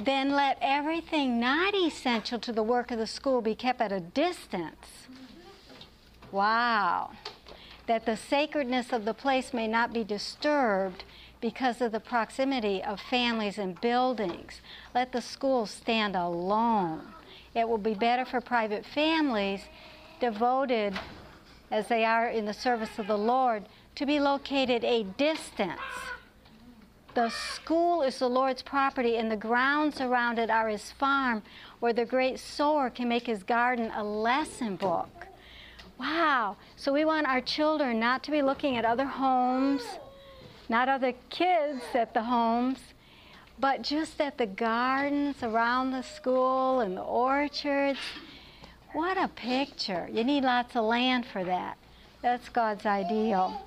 Then 0.00 0.30
let 0.30 0.58
everything 0.60 1.38
not 1.38 1.74
essential 1.74 2.38
to 2.40 2.52
the 2.52 2.62
work 2.62 2.90
of 2.90 2.98
the 2.98 3.06
school 3.06 3.40
be 3.40 3.54
kept 3.54 3.80
at 3.80 3.92
a 3.92 4.00
distance 4.00 5.04
Wow. 6.34 7.12
That 7.86 8.06
the 8.06 8.16
sacredness 8.16 8.92
of 8.92 9.04
the 9.04 9.14
place 9.14 9.54
may 9.54 9.68
not 9.68 9.92
be 9.92 10.02
disturbed 10.02 11.04
because 11.40 11.80
of 11.80 11.92
the 11.92 12.00
proximity 12.00 12.82
of 12.82 13.00
families 13.00 13.56
and 13.56 13.80
buildings. 13.80 14.60
Let 14.96 15.12
the 15.12 15.20
school 15.20 15.64
stand 15.64 16.16
alone. 16.16 17.02
It 17.54 17.68
will 17.68 17.78
be 17.78 17.94
better 17.94 18.24
for 18.24 18.40
private 18.40 18.84
families 18.84 19.60
devoted 20.18 20.98
as 21.70 21.86
they 21.86 22.04
are 22.04 22.28
in 22.28 22.46
the 22.46 22.52
service 22.52 22.98
of 22.98 23.06
the 23.06 23.18
Lord 23.18 23.66
to 23.94 24.04
be 24.04 24.18
located 24.18 24.82
a 24.82 25.04
distance. 25.04 25.78
The 27.14 27.30
school 27.30 28.02
is 28.02 28.18
the 28.18 28.28
Lord's 28.28 28.62
property, 28.62 29.16
and 29.18 29.30
the 29.30 29.36
grounds 29.36 30.00
around 30.00 30.40
it 30.40 30.50
are 30.50 30.68
his 30.68 30.90
farm, 30.90 31.42
where 31.78 31.92
the 31.92 32.04
great 32.04 32.40
sower 32.40 32.90
can 32.90 33.08
make 33.08 33.26
his 33.26 33.44
garden 33.44 33.92
a 33.94 34.02
lesson 34.02 34.74
book. 34.74 35.26
Wow. 35.98 36.56
So 36.74 36.92
we 36.92 37.04
want 37.04 37.28
our 37.28 37.40
children 37.40 38.00
not 38.00 38.24
to 38.24 38.32
be 38.32 38.42
looking 38.42 38.76
at 38.76 38.84
other 38.84 39.04
homes, 39.04 39.82
not 40.68 40.88
other 40.88 41.12
kids 41.30 41.82
at 41.94 42.14
the 42.14 42.22
homes, 42.24 42.78
but 43.60 43.82
just 43.82 44.20
at 44.20 44.36
the 44.36 44.46
gardens 44.46 45.42
around 45.44 45.92
the 45.92 46.02
school 46.02 46.80
and 46.80 46.96
the 46.96 47.02
orchards. 47.02 48.00
What 48.92 49.16
a 49.16 49.28
picture. 49.28 50.08
You 50.12 50.24
need 50.24 50.42
lots 50.42 50.74
of 50.74 50.84
land 50.84 51.26
for 51.26 51.44
that. 51.44 51.76
That's 52.22 52.48
God's 52.48 52.86
ideal. 52.86 53.64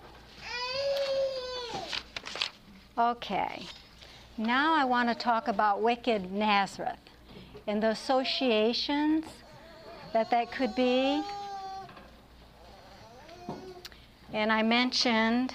Okay. 2.98 3.68
Now 4.40 4.74
I 4.74 4.84
want 4.84 5.10
to 5.10 5.16
talk 5.16 5.48
about 5.48 5.84
wicked 5.84 6.32
Nazareth 6.32 6.98
and 7.68 7.84
the 7.84 7.90
associations 7.90 9.26
that 10.14 10.32
that 10.32 10.52
could 10.52 10.74
be 10.74 11.22
and 14.34 14.52
I 14.52 14.64
mentioned 14.64 15.54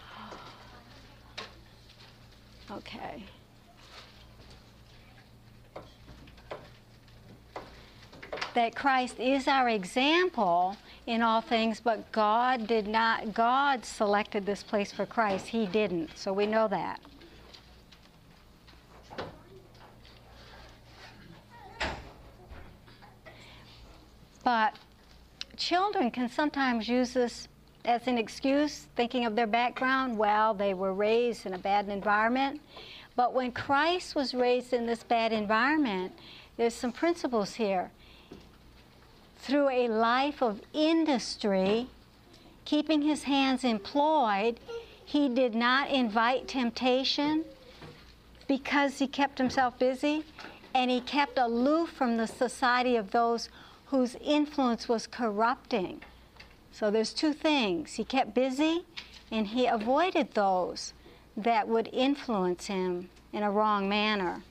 okay. 2.70 3.22
That 8.54 8.74
Christ 8.74 9.20
is 9.20 9.46
our 9.46 9.68
example 9.68 10.78
in 11.06 11.22
all 11.22 11.40
things, 11.40 11.80
but 11.80 12.10
God 12.12 12.66
did 12.66 12.88
not, 12.88 13.34
God 13.34 13.84
selected 13.84 14.46
this 14.46 14.62
place 14.62 14.90
for 14.90 15.04
Christ. 15.04 15.48
He 15.48 15.66
didn't. 15.66 16.16
So 16.16 16.32
we 16.32 16.46
know 16.46 16.68
that. 16.68 17.00
But 24.42 24.74
children 25.56 26.10
can 26.10 26.28
sometimes 26.28 26.88
use 26.88 27.12
this 27.14 27.48
as 27.84 28.06
an 28.06 28.18
excuse, 28.18 28.86
thinking 28.96 29.26
of 29.26 29.36
their 29.36 29.46
background. 29.46 30.16
Well, 30.16 30.54
they 30.54 30.74
were 30.74 30.92
raised 30.92 31.46
in 31.46 31.54
a 31.54 31.58
bad 31.58 31.88
environment. 31.88 32.60
But 33.16 33.34
when 33.34 33.52
Christ 33.52 34.14
was 34.14 34.34
raised 34.34 34.72
in 34.72 34.86
this 34.86 35.02
bad 35.02 35.32
environment, 35.32 36.12
there's 36.56 36.74
some 36.74 36.92
principles 36.92 37.54
here. 37.54 37.90
Through 39.44 39.68
a 39.68 39.88
life 39.88 40.42
of 40.42 40.62
industry, 40.72 41.88
keeping 42.64 43.02
his 43.02 43.24
hands 43.24 43.62
employed, 43.62 44.58
he 45.04 45.28
did 45.28 45.54
not 45.54 45.90
invite 45.90 46.48
temptation 46.48 47.44
because 48.48 49.00
he 49.00 49.06
kept 49.06 49.36
himself 49.36 49.78
busy, 49.78 50.24
and 50.72 50.90
he 50.90 51.02
kept 51.02 51.36
aloof 51.36 51.90
from 51.90 52.16
the 52.16 52.26
society 52.26 52.96
of 52.96 53.10
those 53.10 53.50
whose 53.88 54.16
influence 54.22 54.88
was 54.88 55.06
corrupting. 55.06 56.00
So 56.72 56.90
there's 56.90 57.12
two 57.12 57.34
things. 57.34 57.92
He 57.92 58.04
kept 58.04 58.32
busy 58.32 58.86
and 59.30 59.48
he 59.48 59.66
avoided 59.66 60.32
those 60.32 60.94
that 61.36 61.68
would 61.68 61.90
influence 61.92 62.68
him 62.68 63.10
in 63.30 63.42
a 63.42 63.50
wrong 63.50 63.90
manner. 63.90 64.42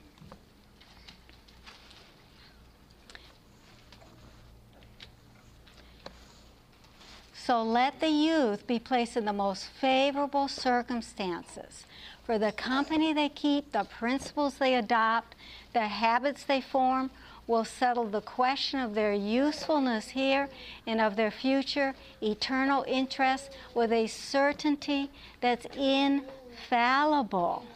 So 7.46 7.62
let 7.62 8.00
the 8.00 8.08
youth 8.08 8.66
be 8.66 8.78
placed 8.78 9.18
in 9.18 9.26
the 9.26 9.32
most 9.34 9.66
favorable 9.66 10.48
circumstances 10.48 11.84
for 12.24 12.38
the 12.38 12.52
company 12.52 13.12
they 13.12 13.28
keep, 13.28 13.70
the 13.70 13.84
principles 13.84 14.56
they 14.56 14.74
adopt, 14.76 15.34
the 15.74 15.88
habits 15.88 16.44
they 16.44 16.62
form, 16.62 17.10
will 17.46 17.66
settle 17.66 18.06
the 18.06 18.22
question 18.22 18.80
of 18.80 18.94
their 18.94 19.12
usefulness 19.12 20.08
here 20.08 20.48
and 20.86 21.02
of 21.02 21.16
their 21.16 21.30
future 21.30 21.94
eternal 22.22 22.82
interest 22.88 23.50
with 23.74 23.92
a 23.92 24.06
certainty 24.06 25.10
that's 25.42 25.66
infallible. 25.76 27.66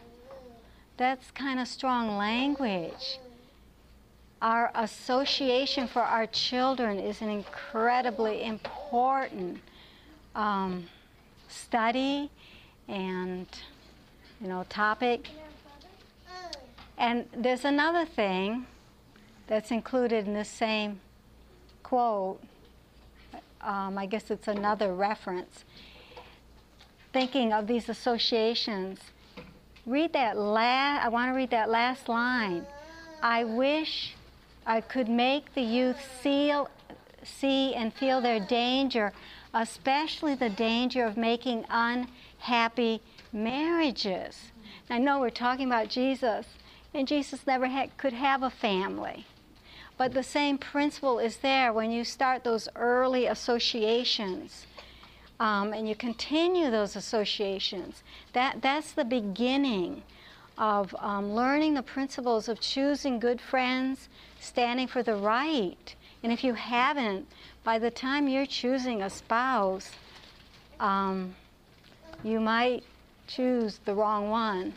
That's 0.96 1.30
kind 1.32 1.60
of 1.60 1.68
strong 1.68 2.16
language. 2.16 3.18
Our 4.40 4.70
association 4.74 5.88
for 5.88 6.02
our 6.02 6.26
children 6.26 6.98
is 6.98 7.22
an 7.22 7.28
incredibly 7.28 8.44
important 8.44 9.58
um, 10.34 10.86
study 11.48 12.30
and 12.86 13.46
you 14.40 14.48
know 14.48 14.64
topic. 14.68 15.28
And 16.96 17.26
there's 17.36 17.64
another 17.64 18.04
thing 18.04 18.66
that's 19.46 19.70
included 19.70 20.26
in 20.26 20.34
the 20.34 20.44
same 20.44 21.00
quote. 21.82 22.40
Um, 23.60 23.98
I 23.98 24.06
guess 24.06 24.30
it's 24.30 24.48
another 24.48 24.94
reference. 24.94 25.64
Thinking 27.12 27.52
of 27.52 27.66
these 27.66 27.88
associations, 27.88 29.00
read 29.86 30.12
that 30.12 30.36
last. 30.36 31.04
I 31.04 31.08
want 31.08 31.32
to 31.32 31.36
read 31.36 31.50
that 31.50 31.70
last 31.70 32.08
line. 32.08 32.66
I 33.22 33.44
wish 33.44 34.14
I 34.68 34.82
could 34.82 35.08
make 35.08 35.54
the 35.54 35.62
youth 35.62 35.96
seal, 36.22 36.68
see 37.24 37.74
and 37.74 37.92
feel 37.92 38.20
their 38.20 38.38
danger, 38.38 39.14
especially 39.54 40.34
the 40.34 40.50
danger 40.50 41.06
of 41.06 41.16
making 41.16 41.64
unhappy 41.70 43.00
marriages. 43.32 44.52
I 44.90 44.98
know 44.98 45.20
we're 45.20 45.30
talking 45.30 45.66
about 45.66 45.88
Jesus, 45.88 46.46
and 46.92 47.08
Jesus 47.08 47.46
never 47.46 47.66
had, 47.66 47.96
could 47.96 48.12
have 48.12 48.42
a 48.42 48.50
family. 48.50 49.24
But 49.96 50.12
the 50.12 50.22
same 50.22 50.58
principle 50.58 51.18
is 51.18 51.38
there 51.38 51.72
when 51.72 51.90
you 51.90 52.04
start 52.04 52.44
those 52.44 52.68
early 52.76 53.24
associations 53.24 54.66
um, 55.40 55.72
and 55.72 55.88
you 55.88 55.94
continue 55.94 56.70
those 56.70 56.94
associations. 56.94 58.02
That, 58.34 58.60
that's 58.60 58.92
the 58.92 59.06
beginning 59.06 60.02
of 60.58 60.94
um, 60.98 61.32
learning 61.32 61.74
the 61.74 61.82
principles 61.82 62.48
of 62.48 62.60
choosing 62.60 63.18
good 63.18 63.40
friends, 63.40 64.08
standing 64.48 64.88
for 64.88 65.02
the 65.02 65.14
right. 65.14 65.94
And 66.22 66.32
if 66.32 66.42
you 66.42 66.54
haven't, 66.54 67.26
by 67.62 67.78
the 67.78 67.90
time 67.90 68.26
you're 68.26 68.46
choosing 68.46 69.02
a 69.02 69.10
spouse, 69.10 69.90
um, 70.80 71.34
you 72.24 72.40
might 72.40 72.82
choose 73.26 73.78
the 73.84 73.94
wrong 73.94 74.30
one. 74.30 74.72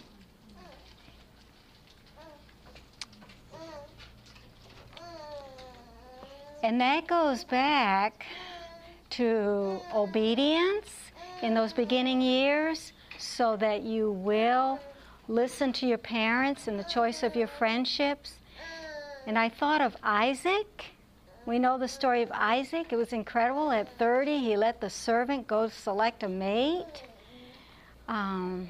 And 6.63 6.79
that 6.79 7.07
goes 7.07 7.43
back 7.43 8.25
to 9.11 9.79
obedience 9.95 10.89
in 11.41 11.55
those 11.55 11.73
beginning 11.73 12.21
years 12.21 12.93
so 13.17 13.57
that 13.57 13.81
you 13.81 14.11
will 14.11 14.79
listen 15.27 15.73
to 15.73 15.87
your 15.87 15.97
parents 15.97 16.67
in 16.67 16.77
the 16.77 16.83
choice 16.83 17.23
of 17.23 17.35
your 17.35 17.47
friendships. 17.47 18.33
And 19.27 19.37
I 19.37 19.49
thought 19.49 19.81
of 19.81 19.95
Isaac. 20.03 20.85
We 21.45 21.59
know 21.59 21.77
the 21.77 21.87
story 21.87 22.21
of 22.21 22.31
Isaac. 22.31 22.91
It 22.91 22.97
was 22.97 23.13
incredible. 23.13 23.71
At 23.71 23.97
30, 23.97 24.37
he 24.39 24.57
let 24.57 24.81
the 24.81 24.89
servant 24.89 25.47
go 25.47 25.69
select 25.69 26.23
a 26.23 26.29
mate. 26.29 27.03
Um, 28.07 28.69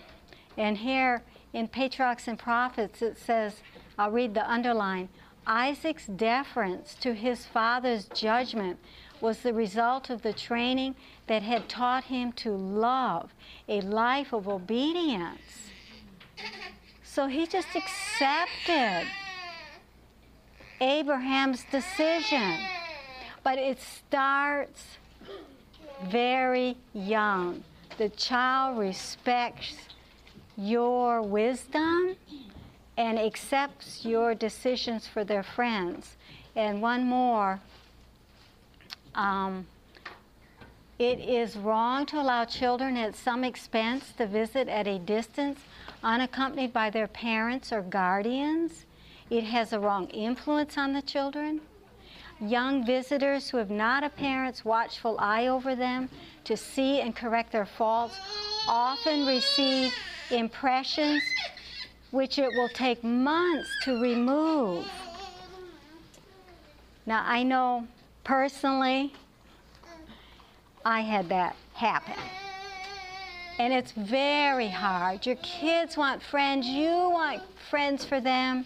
and 0.57 0.77
here 0.77 1.23
in 1.53 1.67
Patriarchs 1.67 2.27
and 2.27 2.37
Prophets, 2.37 3.01
it 3.01 3.17
says, 3.17 3.61
I'll 3.97 4.11
read 4.11 4.33
the 4.33 4.49
underline 4.49 5.09
Isaac's 5.47 6.05
deference 6.05 6.93
to 6.95 7.13
his 7.13 7.45
father's 7.45 8.05
judgment 8.09 8.77
was 9.19 9.39
the 9.39 9.53
result 9.53 10.09
of 10.09 10.21
the 10.21 10.33
training 10.33 10.95
that 11.27 11.43
had 11.43 11.67
taught 11.69 12.05
him 12.05 12.31
to 12.33 12.51
love 12.51 13.33
a 13.67 13.81
life 13.81 14.33
of 14.33 14.47
obedience. 14.47 15.69
So 17.03 17.27
he 17.27 17.45
just 17.45 17.75
accepted 17.75 19.07
Abraham's 20.81 21.63
decision. 21.71 22.57
But 23.43 23.57
it 23.57 23.79
starts 23.79 24.97
very 26.09 26.75
young. 26.93 27.63
The 27.97 28.09
child 28.09 28.79
respects 28.79 29.75
your 30.57 31.21
wisdom 31.21 32.15
and 32.97 33.17
accepts 33.17 34.03
your 34.03 34.35
decisions 34.35 35.07
for 35.07 35.23
their 35.23 35.43
friends. 35.43 36.17
And 36.55 36.81
one 36.81 37.05
more 37.05 37.61
um, 39.15 39.67
it 40.99 41.19
is 41.19 41.57
wrong 41.57 42.05
to 42.07 42.21
allow 42.21 42.45
children 42.45 42.95
at 42.95 43.15
some 43.15 43.43
expense 43.43 44.13
to 44.17 44.27
visit 44.27 44.67
at 44.67 44.87
a 44.87 44.99
distance 44.99 45.59
unaccompanied 46.03 46.71
by 46.73 46.89
their 46.89 47.07
parents 47.07 47.71
or 47.71 47.81
guardians. 47.81 48.85
It 49.31 49.45
has 49.45 49.71
a 49.71 49.79
wrong 49.79 50.07
influence 50.09 50.77
on 50.77 50.91
the 50.91 51.01
children. 51.01 51.61
Young 52.41 52.85
visitors 52.85 53.49
who 53.49 53.57
have 53.57 53.71
not 53.71 54.03
a 54.03 54.09
parent's 54.09 54.65
watchful 54.65 55.15
eye 55.19 55.47
over 55.47 55.73
them 55.73 56.09
to 56.43 56.57
see 56.57 56.99
and 56.99 57.15
correct 57.15 57.53
their 57.53 57.65
faults 57.65 58.19
often 58.67 59.25
receive 59.25 59.93
impressions 60.31 61.23
which 62.11 62.39
it 62.39 62.49
will 62.55 62.67
take 62.67 63.05
months 63.05 63.69
to 63.83 64.01
remove. 64.01 64.85
Now, 67.05 67.23
I 67.25 67.43
know 67.43 67.87
personally, 68.25 69.13
I 70.83 71.01
had 71.01 71.29
that 71.29 71.55
happen. 71.73 72.21
And 73.59 73.71
it's 73.71 73.93
very 73.93 74.67
hard. 74.67 75.25
Your 75.25 75.37
kids 75.37 75.95
want 75.95 76.21
friends, 76.21 76.67
you 76.67 76.89
want 76.89 77.43
friends 77.69 78.03
for 78.03 78.19
them. 78.19 78.65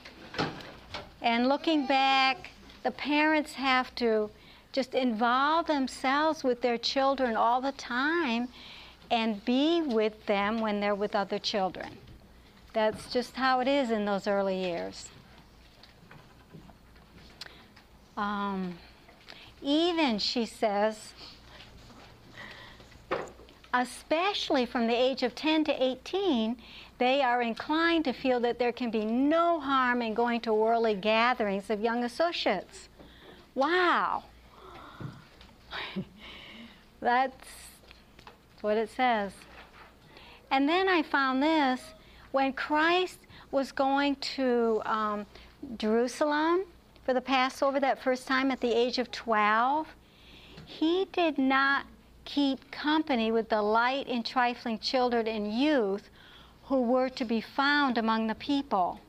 And 1.25 1.49
looking 1.49 1.87
back, 1.87 2.51
the 2.83 2.91
parents 2.91 3.53
have 3.53 3.93
to 3.95 4.29
just 4.71 4.93
involve 4.93 5.65
themselves 5.65 6.43
with 6.43 6.61
their 6.61 6.77
children 6.77 7.35
all 7.35 7.61
the 7.61 7.71
time 7.71 8.47
and 9.09 9.43
be 9.43 9.81
with 9.81 10.23
them 10.27 10.61
when 10.61 10.79
they're 10.79 10.93
with 10.93 11.15
other 11.15 11.39
children. 11.39 11.97
That's 12.73 13.11
just 13.11 13.35
how 13.35 13.59
it 13.59 13.67
is 13.67 13.89
in 13.89 14.05
those 14.05 14.27
early 14.27 14.63
years. 14.63 15.09
Um, 18.15 18.77
even, 19.63 20.19
she 20.19 20.45
says, 20.45 21.13
especially 23.73 24.65
from 24.67 24.85
the 24.85 24.95
age 24.95 25.23
of 25.23 25.33
10 25.33 25.63
to 25.65 25.83
18, 25.83 26.57
they 26.97 27.21
are 27.21 27.41
inclined 27.41 28.05
to 28.05 28.13
feel 28.13 28.39
that 28.41 28.57
there 28.57 28.71
can 28.71 28.89
be 28.89 29.03
no 29.05 29.59
harm 29.59 30.01
in 30.01 30.13
going 30.13 30.39
to 30.41 30.53
worldly 30.53 30.95
gatherings 30.95 31.69
of 31.69 31.81
young 31.81 32.03
associates. 32.03 32.87
Wow. 33.53 34.23
That's 37.01 37.47
what 38.61 38.77
it 38.77 38.89
says. 38.89 39.33
And 40.51 40.69
then 40.69 40.87
I 40.87 41.03
found 41.03 41.43
this 41.43 41.81
when 42.31 42.53
Christ 42.53 43.19
was 43.51 43.71
going 43.71 44.15
to 44.17 44.81
um, 44.85 45.25
Jerusalem 45.77 46.63
for 47.05 47.13
the 47.13 47.21
Passover 47.21 47.79
that 47.79 48.01
first 48.01 48.27
time 48.27 48.51
at 48.51 48.61
the 48.61 48.73
age 48.73 48.99
of 48.99 49.11
12, 49.11 49.87
he 50.65 51.05
did 51.11 51.37
not 51.37 51.85
keep 52.23 52.71
company 52.71 53.31
with 53.31 53.49
the 53.49 53.61
light 53.61 54.07
and 54.07 54.25
trifling 54.25 54.79
children 54.79 55.27
and 55.27 55.53
youth 55.53 56.09
who 56.67 56.81
were 56.81 57.09
to 57.09 57.25
be 57.25 57.41
found 57.41 57.97
among 57.97 58.27
the 58.27 58.35
people. 58.35 58.99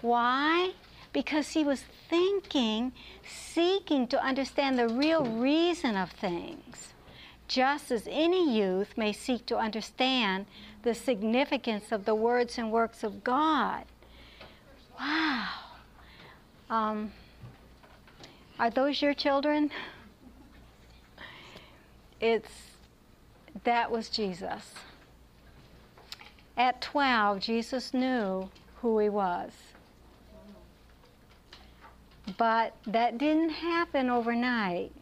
Why? 0.00 0.72
Because 1.12 1.50
he 1.50 1.64
was 1.64 1.82
thinking, 2.08 2.92
seeking 3.26 4.06
to 4.08 4.24
understand 4.24 4.78
the 4.78 4.88
real 4.88 5.24
reason 5.24 5.96
of 5.96 6.10
things, 6.12 6.92
just 7.48 7.90
as 7.90 8.06
any 8.08 8.56
youth 8.56 8.96
may 8.96 9.12
seek 9.12 9.44
to 9.46 9.56
understand 9.56 10.46
the 10.82 10.94
significance 10.94 11.90
of 11.90 12.04
the 12.04 12.14
words 12.14 12.58
and 12.58 12.70
works 12.70 13.02
of 13.02 13.24
God. 13.24 13.84
Wow. 14.98 15.48
Um, 16.70 17.12
are 18.58 18.70
those 18.70 19.02
your 19.02 19.14
children? 19.14 19.70
It's 22.22 22.52
that 23.64 23.90
was 23.90 24.10
Jesus. 24.10 24.74
At 26.60 26.82
12, 26.82 27.40
Jesus 27.40 27.94
knew 27.94 28.50
who 28.82 28.98
he 28.98 29.08
was. 29.08 29.50
But 32.36 32.74
that 32.86 33.16
didn't 33.16 33.48
happen 33.48 34.10
overnight. 34.10 34.92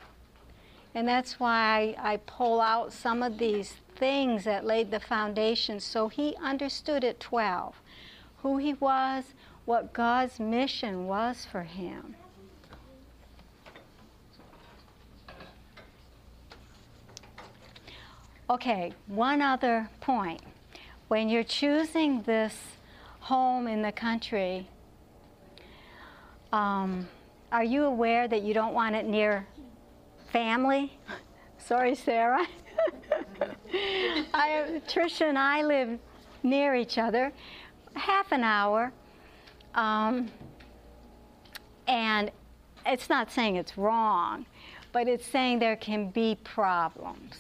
And 0.95 1.09
that's 1.09 1.41
why 1.41 1.97
I, 1.99 2.19
pull 2.19 2.61
out 2.61 2.93
some 2.93 3.25
of 3.25 3.39
these 3.39 3.75
things 3.97 4.45
that 4.45 4.67
laid 4.67 4.93
the 4.93 5.01
foundation 5.01 5.81
so 5.81 6.07
he 6.07 6.37
understood 6.41 7.03
at 7.03 7.19
12 7.19 7.75
who 8.37 8.59
he 8.59 8.75
was, 8.75 9.25
what 9.65 9.93
God's 9.93 10.39
mission 10.39 11.09
was 11.09 11.45
for 11.45 11.65
him. 11.65 12.15
Okay, 18.49 18.93
one 19.09 19.43
other 19.43 19.91
point. 20.01 20.41
When 21.09 21.29
you're 21.31 21.43
choosing 21.43 22.23
this 22.23 22.55
home 23.21 23.67
in 23.67 23.83
the 23.83 23.93
country, 23.93 24.69
Um, 26.53 27.07
are 27.53 27.65
you 27.65 27.85
aware 27.85 28.27
that 28.27 28.41
you 28.43 28.55
don't 28.55 28.73
want 28.73 28.95
it 28.97 29.05
near 29.07 29.47
family? 30.33 30.99
Sorry, 31.59 31.95
Sarah. 31.95 32.47
I, 34.33 34.81
Tricia 34.89 35.29
and 35.29 35.39
I 35.39 35.63
live 35.63 35.99
near 36.43 36.75
each 36.75 36.97
other, 36.97 37.33
half 37.95 38.33
an 38.33 38.45
hour. 38.45 38.93
Um, 39.75 40.31
and 41.87 42.31
it's 42.87 43.11
not 43.11 43.31
saying 43.31 43.57
it's 43.57 43.77
wrong, 43.77 44.47
but 44.93 45.07
it's 45.07 45.27
saying 45.27 45.59
there 45.59 45.77
can 45.77 46.09
be 46.11 46.39
problems. 46.45 47.35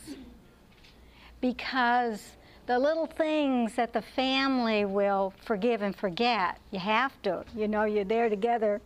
Because 1.40 2.36
the 2.68 2.78
little 2.78 3.06
things 3.06 3.74
that 3.76 3.94
the 3.94 4.02
family 4.02 4.84
will 4.84 5.32
forgive 5.46 5.80
and 5.80 5.96
forget, 5.96 6.58
you 6.70 6.78
have 6.78 7.20
to. 7.22 7.42
You 7.56 7.66
know, 7.66 7.84
you're 7.84 8.04
there 8.04 8.28
together 8.28 8.82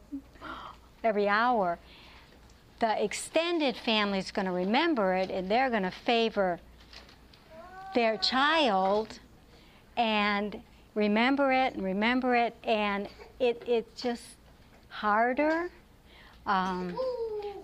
every 1.03 1.29
hour. 1.29 1.81
The 2.79 3.05
extended 3.05 3.77
family 3.77 4.21
is 4.21 4.31
going 4.31 4.47
to 4.47 4.53
remember 4.53 5.15
it 5.15 5.33
and 5.33 5.51
they're 5.51 5.69
going 5.69 5.83
to 5.83 5.91
favor 5.91 6.61
their 7.93 8.17
child 8.19 9.19
and 9.97 10.63
remember 10.95 11.53
it 11.53 11.75
and 11.75 11.83
remember 11.83 12.37
it, 12.37 12.55
and 12.65 13.09
it, 13.41 13.63
it's 13.67 14.01
just 14.01 14.23
harder. 14.89 15.71
Um, 16.47 16.97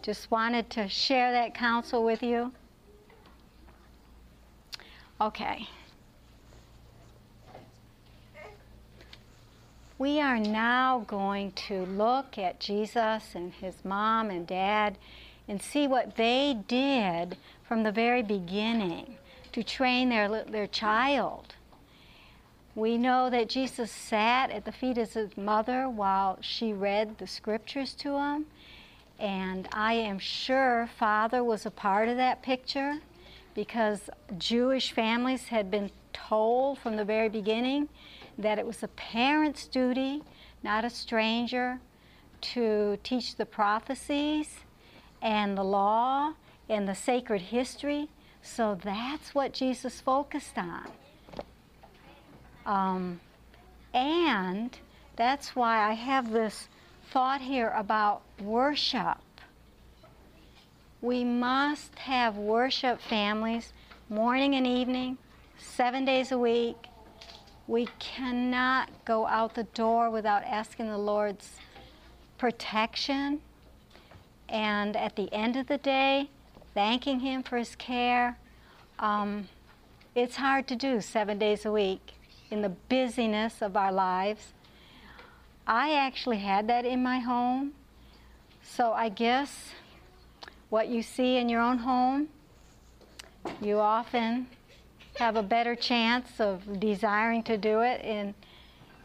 just 0.03 0.31
wanted 0.33 0.69
to 0.71 0.89
share 0.89 1.31
that 1.31 1.55
counsel 1.55 2.03
with 2.05 2.23
you. 2.23 2.53
Okay. 5.21 5.69
We 9.99 10.21
are 10.21 10.39
now 10.39 11.01
going 11.09 11.51
to 11.67 11.85
look 11.85 12.39
at 12.39 12.61
Jesus 12.61 13.35
and 13.35 13.53
his 13.53 13.85
mom 13.85 14.31
and 14.31 14.47
dad 14.47 14.97
and 15.49 15.61
see 15.61 15.89
what 15.89 16.15
they 16.15 16.57
did 16.69 17.37
from 17.67 17.83
the 17.83 17.91
very 17.91 18.23
beginning 18.23 19.17
to 19.51 19.65
train 19.65 20.11
their, 20.11 20.45
their 20.45 20.69
child. 20.69 21.57
We 22.77 22.97
know 22.97 23.29
that 23.29 23.49
Jesus 23.49 23.91
sat 23.91 24.53
at 24.53 24.65
the 24.65 24.71
feet 24.71 24.99
of 24.99 25.13
his 25.13 25.37
mother 25.37 25.89
while 25.89 26.39
she 26.41 26.73
read 26.73 27.19
the 27.19 27.27
scriptures 27.27 27.93
to 27.95 28.19
him. 28.19 28.47
And 29.19 29.69
I 29.73 29.95
am 29.95 30.21
sure 30.21 30.89
Father 30.97 31.43
was 31.43 31.67
a 31.67 31.73
part 31.73 32.09
of 32.09 32.17
that 32.19 32.41
picture 32.41 33.01
because 33.53 34.09
Jewish 34.39 34.93
families 34.93 35.49
had 35.49 35.73
been 35.73 35.91
told 36.13 36.79
from 36.79 36.95
the 36.95 37.05
very 37.05 37.29
beginning 37.29 37.89
that 38.39 38.59
it 38.59 38.67
was 38.67 38.83
a 38.83 38.89
parent's 38.89 39.67
duty, 39.67 40.23
not 40.63 40.85
a 40.85 40.91
stranger, 40.91 41.81
to 42.41 42.99
teach 43.03 43.37
the 43.37 43.45
prophecies 43.45 44.61
and 45.21 45.59
the 45.59 45.65
law 45.65 46.33
and 46.69 46.89
the 46.89 46.95
sacred 46.95 47.41
history. 47.43 48.09
So 48.43 48.79
that's 48.83 49.35
what 49.35 49.53
Jesus 49.53 50.01
focused 50.01 50.57
on. 50.57 50.87
Um, 52.65 53.21
and 53.93 54.77
that's 55.17 55.57
why 55.57 55.89
I 55.89 55.95
have 55.95 56.33
this 56.33 56.69
thought 57.11 57.41
here 57.41 57.73
about 57.75 58.23
worship. 58.41 59.19
We 61.01 61.25
must 61.25 61.99
have 61.99 62.37
worship 62.37 63.01
families 63.01 63.73
morning 64.11 64.55
and 64.55 64.67
evening, 64.67 65.19
seven 65.59 66.05
days 66.05 66.33
a 66.33 66.39
week. 66.39 66.88
We 67.69 67.87
cannot 67.99 68.89
go 69.05 69.27
out 69.27 69.55
the 69.55 69.65
door 69.65 70.09
without 70.09 70.43
asking 70.45 70.89
the 70.89 70.97
Lord's 70.97 71.57
protection. 72.39 73.43
And 74.49 74.97
at 74.97 75.17
the 75.17 75.31
end 75.35 75.55
of 75.57 75.67
the 75.67 75.77
day, 75.77 76.31
thanking 76.73 77.21
Him 77.21 77.43
for 77.43 77.59
His 77.59 77.77
care. 77.77 78.39
Um, 78.99 79.49
it's 80.15 80.37
hard 80.37 80.67
to 80.69 80.77
do 80.77 81.03
seven 81.03 81.39
days 81.39 81.67
a 81.67 81.71
week 81.71 82.15
in 82.51 82.63
the 82.63 82.71
busyness 82.71 83.61
of 83.61 83.77
our 83.77 83.93
lives. 83.93 84.55
I 85.67 85.93
actually 85.93 86.39
had 86.39 86.67
that 86.69 86.87
in 86.87 87.03
my 87.03 87.19
home. 87.19 87.75
So 88.63 88.95
I 88.95 89.11
guess 89.11 89.73
what 90.71 90.89
you 90.89 91.03
see 91.03 91.37
in 91.37 91.51
your 91.51 91.61
own 91.61 91.79
home, 91.79 92.29
you 93.61 93.79
often 93.79 94.47
have 95.19 95.37
a 95.37 95.43
better 95.43 95.75
chance 95.75 96.41
of 96.41 96.81
desiring 96.81 97.43
to 97.45 97.57
do 97.57 97.81
it 97.81 98.01
in 98.05 98.35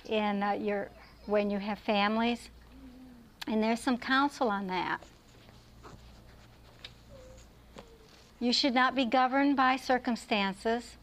in 0.06 0.44
uh, 0.44 0.52
your 0.52 0.90
when 1.26 1.50
you 1.50 1.60
have 1.60 1.80
families. 1.80 2.50
And 3.48 3.62
there's 3.62 3.80
some 3.80 3.98
counsel 3.98 4.50
on 4.50 4.68
that. 4.68 5.00
You 8.40 8.54
should 8.54 8.74
not 8.74 8.96
be 8.96 9.06
governed 9.06 9.56
by 9.56 9.78
circumstances 9.78 10.98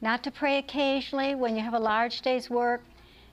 not 0.00 0.22
to 0.24 0.30
pray 0.30 0.58
occasionally 0.58 1.34
when 1.34 1.56
you 1.56 1.62
have 1.62 1.74
a 1.74 1.78
large 1.78 2.22
day's 2.22 2.48
work, 2.48 2.82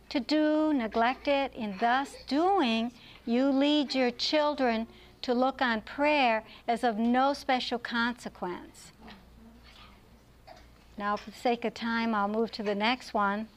to 0.10 0.20
do, 0.20 0.74
neglect 0.74 1.28
it, 1.28 1.54
in 1.56 1.78
thus 1.80 2.16
doing, 2.28 2.92
you 3.26 3.50
lead 3.50 3.96
your 3.96 4.12
children 4.12 4.88
to 5.22 5.34
look 5.34 5.62
on 5.62 5.82
prayer 5.82 6.44
as 6.68 6.84
of 6.84 6.98
no 6.98 7.34
special 7.34 7.80
consequence. 7.80 8.92
Now, 10.98 11.16
for 11.16 11.30
the 11.32 11.38
sake 11.38 11.64
of 11.66 11.74
time, 11.74 12.16
I'll 12.16 12.28
move 12.28 12.52
to 12.52 12.64
the 12.64 12.76
next 12.76 13.14
one. 13.14 13.48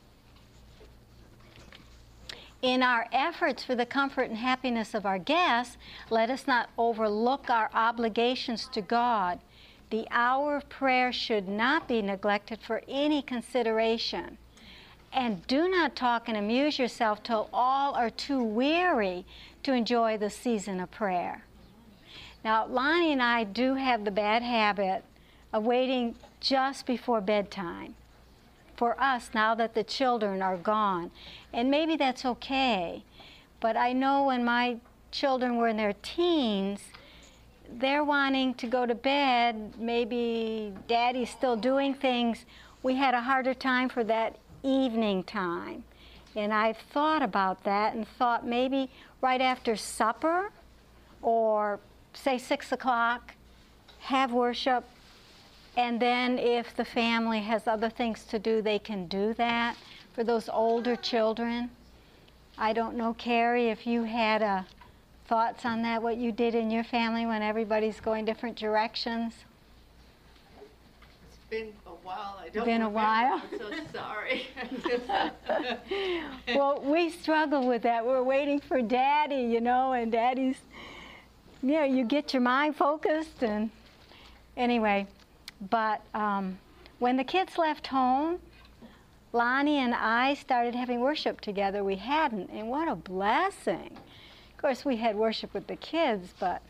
In 2.62 2.82
our 2.82 3.06
efforts 3.12 3.64
for 3.64 3.74
the 3.74 3.86
comfort 3.86 4.28
and 4.28 4.36
happiness 4.36 4.92
of 4.94 5.06
our 5.06 5.18
guests, 5.18 5.78
let 6.10 6.28
us 6.28 6.46
not 6.46 6.68
overlook 6.76 7.48
our 7.48 7.70
obligations 7.72 8.68
to 8.72 8.82
God 8.82 9.40
the 9.90 10.06
hour 10.12 10.56
of 10.56 10.68
prayer 10.68 11.12
should 11.12 11.48
not 11.48 11.88
be 11.88 12.00
neglected 12.00 12.60
for 12.62 12.82
any 12.88 13.22
consideration. 13.22 14.38
And 15.12 15.44
do 15.48 15.68
not 15.68 15.96
talk 15.96 16.28
and 16.28 16.36
amuse 16.36 16.78
yourself 16.78 17.22
till 17.24 17.50
all 17.52 17.94
are 17.94 18.10
too 18.10 18.42
weary 18.42 19.26
to 19.64 19.72
enjoy 19.72 20.16
the 20.16 20.30
season 20.30 20.78
of 20.78 20.90
prayer. 20.92 21.44
Now, 22.44 22.66
Lonnie 22.66 23.12
and 23.12 23.22
I 23.22 23.42
do 23.42 23.74
have 23.74 24.04
the 24.04 24.12
bad 24.12 24.42
habit 24.42 25.04
of 25.52 25.64
waiting 25.64 26.14
just 26.40 26.86
before 26.86 27.20
bedtime 27.20 27.94
for 28.76 28.98
us 28.98 29.30
now 29.34 29.54
that 29.54 29.74
the 29.74 29.84
children 29.84 30.40
are 30.40 30.56
gone. 30.56 31.10
And 31.52 31.70
maybe 31.70 31.96
that's 31.96 32.24
okay. 32.24 33.04
But 33.60 33.76
I 33.76 33.92
know 33.92 34.24
when 34.24 34.42
my 34.42 34.78
children 35.12 35.56
were 35.56 35.68
in 35.68 35.76
their 35.76 35.92
teens, 36.02 36.80
they're 37.78 38.04
wanting 38.04 38.54
to 38.54 38.66
go 38.66 38.86
to 38.86 38.94
bed, 38.94 39.74
maybe 39.78 40.72
daddy's 40.88 41.30
still 41.30 41.56
doing 41.56 41.94
things. 41.94 42.46
We 42.82 42.96
had 42.96 43.14
a 43.14 43.20
harder 43.20 43.54
time 43.54 43.88
for 43.88 44.02
that 44.04 44.36
evening 44.62 45.24
time. 45.24 45.84
And 46.34 46.52
I've 46.52 46.78
thought 46.78 47.22
about 47.22 47.64
that 47.64 47.94
and 47.94 48.06
thought 48.08 48.46
maybe 48.46 48.90
right 49.20 49.40
after 49.40 49.76
supper 49.76 50.50
or 51.22 51.80
say 52.14 52.38
six 52.38 52.72
o'clock, 52.72 53.34
have 54.00 54.32
worship. 54.32 54.84
And 55.80 55.98
then 55.98 56.38
if 56.38 56.76
the 56.76 56.84
family 56.84 57.40
has 57.40 57.66
other 57.66 57.88
things 57.88 58.24
to 58.24 58.38
do, 58.38 58.60
they 58.60 58.78
can 58.78 59.06
do 59.06 59.32
that 59.34 59.78
for 60.12 60.22
those 60.22 60.46
older 60.50 60.94
children. 60.94 61.70
I 62.58 62.74
don't 62.74 62.98
know, 62.98 63.14
Carrie, 63.14 63.70
if 63.70 63.86
you 63.86 64.02
had 64.02 64.42
a 64.42 64.66
thoughts 65.26 65.64
on 65.64 65.80
that, 65.84 66.02
what 66.02 66.18
you 66.18 66.32
did 66.32 66.54
in 66.54 66.70
your 66.70 66.84
family 66.84 67.24
when 67.24 67.40
everybody's 67.40 67.98
going 67.98 68.26
different 68.26 68.58
directions? 68.58 69.32
It's 70.60 71.38
been 71.48 71.72
a 71.86 71.90
while. 72.04 72.38
I 72.38 72.50
don't 72.50 72.66
Been 72.66 72.82
a 72.82 72.88
while? 72.90 73.40
I'm 73.50 73.58
so 73.58 73.72
sorry. 73.94 74.48
well, 76.54 76.82
we 76.82 77.08
struggle 77.08 77.66
with 77.66 77.80
that. 77.84 78.04
We're 78.04 78.22
waiting 78.22 78.60
for 78.60 78.82
daddy, 78.82 79.44
you 79.44 79.62
know, 79.62 79.94
and 79.94 80.12
daddy's, 80.12 80.58
you 81.62 81.72
know, 81.72 81.84
you 81.84 82.04
get 82.04 82.34
your 82.34 82.42
mind 82.42 82.76
focused 82.76 83.42
and 83.42 83.70
anyway, 84.58 85.06
but 85.68 86.02
um, 86.14 86.58
when 86.98 87.16
the 87.16 87.24
kids 87.24 87.58
left 87.58 87.88
home, 87.88 88.38
Lonnie 89.32 89.78
and 89.78 89.94
I 89.94 90.34
started 90.34 90.74
having 90.74 91.00
worship 91.00 91.40
together. 91.40 91.84
We 91.84 91.96
hadn't, 91.96 92.50
and 92.50 92.68
what 92.68 92.88
a 92.88 92.96
blessing. 92.96 93.96
Of 94.50 94.60
course, 94.60 94.84
we 94.84 94.96
had 94.96 95.16
worship 95.16 95.54
with 95.54 95.66
the 95.66 95.76
kids, 95.76 96.34
but 96.38 96.62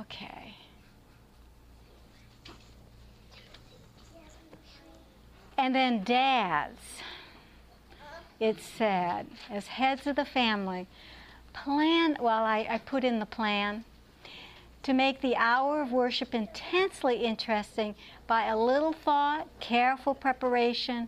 okay. 0.00 0.54
And 5.56 5.74
then 5.74 6.04
dads, 6.04 6.80
it 8.38 8.60
said, 8.60 9.26
as 9.50 9.66
heads 9.66 10.06
of 10.06 10.14
the 10.16 10.24
family, 10.24 10.86
plan, 11.52 12.16
well, 12.20 12.44
I, 12.44 12.66
I 12.70 12.78
put 12.78 13.02
in 13.02 13.18
the 13.18 13.26
plan, 13.26 13.84
to 14.88 14.94
make 14.94 15.20
the 15.20 15.36
hour 15.36 15.82
of 15.82 15.92
worship 15.92 16.34
intensely 16.34 17.16
interesting 17.16 17.94
by 18.26 18.46
a 18.46 18.56
little 18.56 18.94
thought, 18.94 19.46
careful 19.60 20.14
preparation. 20.14 21.06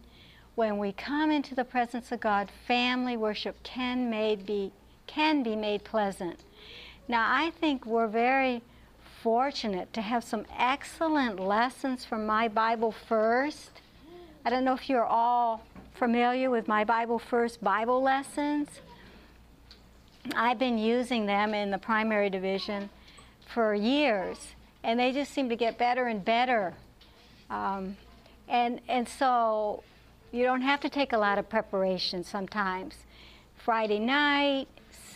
When 0.55 0.77
we 0.77 0.93
come 0.93 1.31
into 1.31 1.55
the 1.55 1.65
presence 1.65 2.13
of 2.13 2.21
God, 2.21 2.51
family 2.69 3.17
worship 3.17 3.57
can 3.63 4.11
made 4.11 4.45
be 4.45 4.71
can 5.07 5.43
be 5.43 5.57
made 5.57 5.83
pleasant. 5.83 6.41
Now, 7.09 7.25
I 7.27 7.53
think 7.59 7.87
we're 7.87 8.07
very 8.07 8.61
fortunate 9.23 9.95
to 9.95 10.03
have 10.03 10.25
some 10.25 10.45
excellent 10.59 11.41
lessons 11.41 12.05
from 12.05 12.27
My 12.27 12.49
Bible 12.49 12.93
First. 12.93 13.81
I 14.45 14.51
don't 14.51 14.67
know 14.67 14.75
if 14.75 14.91
you're 14.91 15.07
all 15.07 15.65
familiar 15.95 16.51
with 16.51 16.69
My 16.69 16.85
Bible 16.85 17.19
First 17.19 17.65
Bible 17.65 18.03
lessons. 18.03 18.83
I've 20.37 20.59
been 20.59 20.77
using 20.77 21.25
them 21.25 21.55
in 21.55 21.71
the 21.71 21.79
primary 21.79 22.29
division 22.29 22.91
for 23.53 23.75
years, 23.75 24.39
and 24.83 24.99
they 24.99 25.13
just 25.13 25.33
seem 25.33 25.49
to 25.49 25.57
get 25.57 25.79
better 25.79 26.07
and 26.07 26.25
better. 26.25 26.75
Um, 27.51 27.97
and, 28.49 28.81
and 28.89 29.09
so 29.09 29.83
you 30.33 30.45
don't 30.45 30.63
have 30.63 30.81
to 30.81 30.89
take 30.89 31.13
a 31.13 31.19
lot 31.19 31.39
of 31.39 31.49
preparation 31.49 32.23
sometimes. 32.25 32.95
Friday 33.57 33.99
night, 33.99 34.69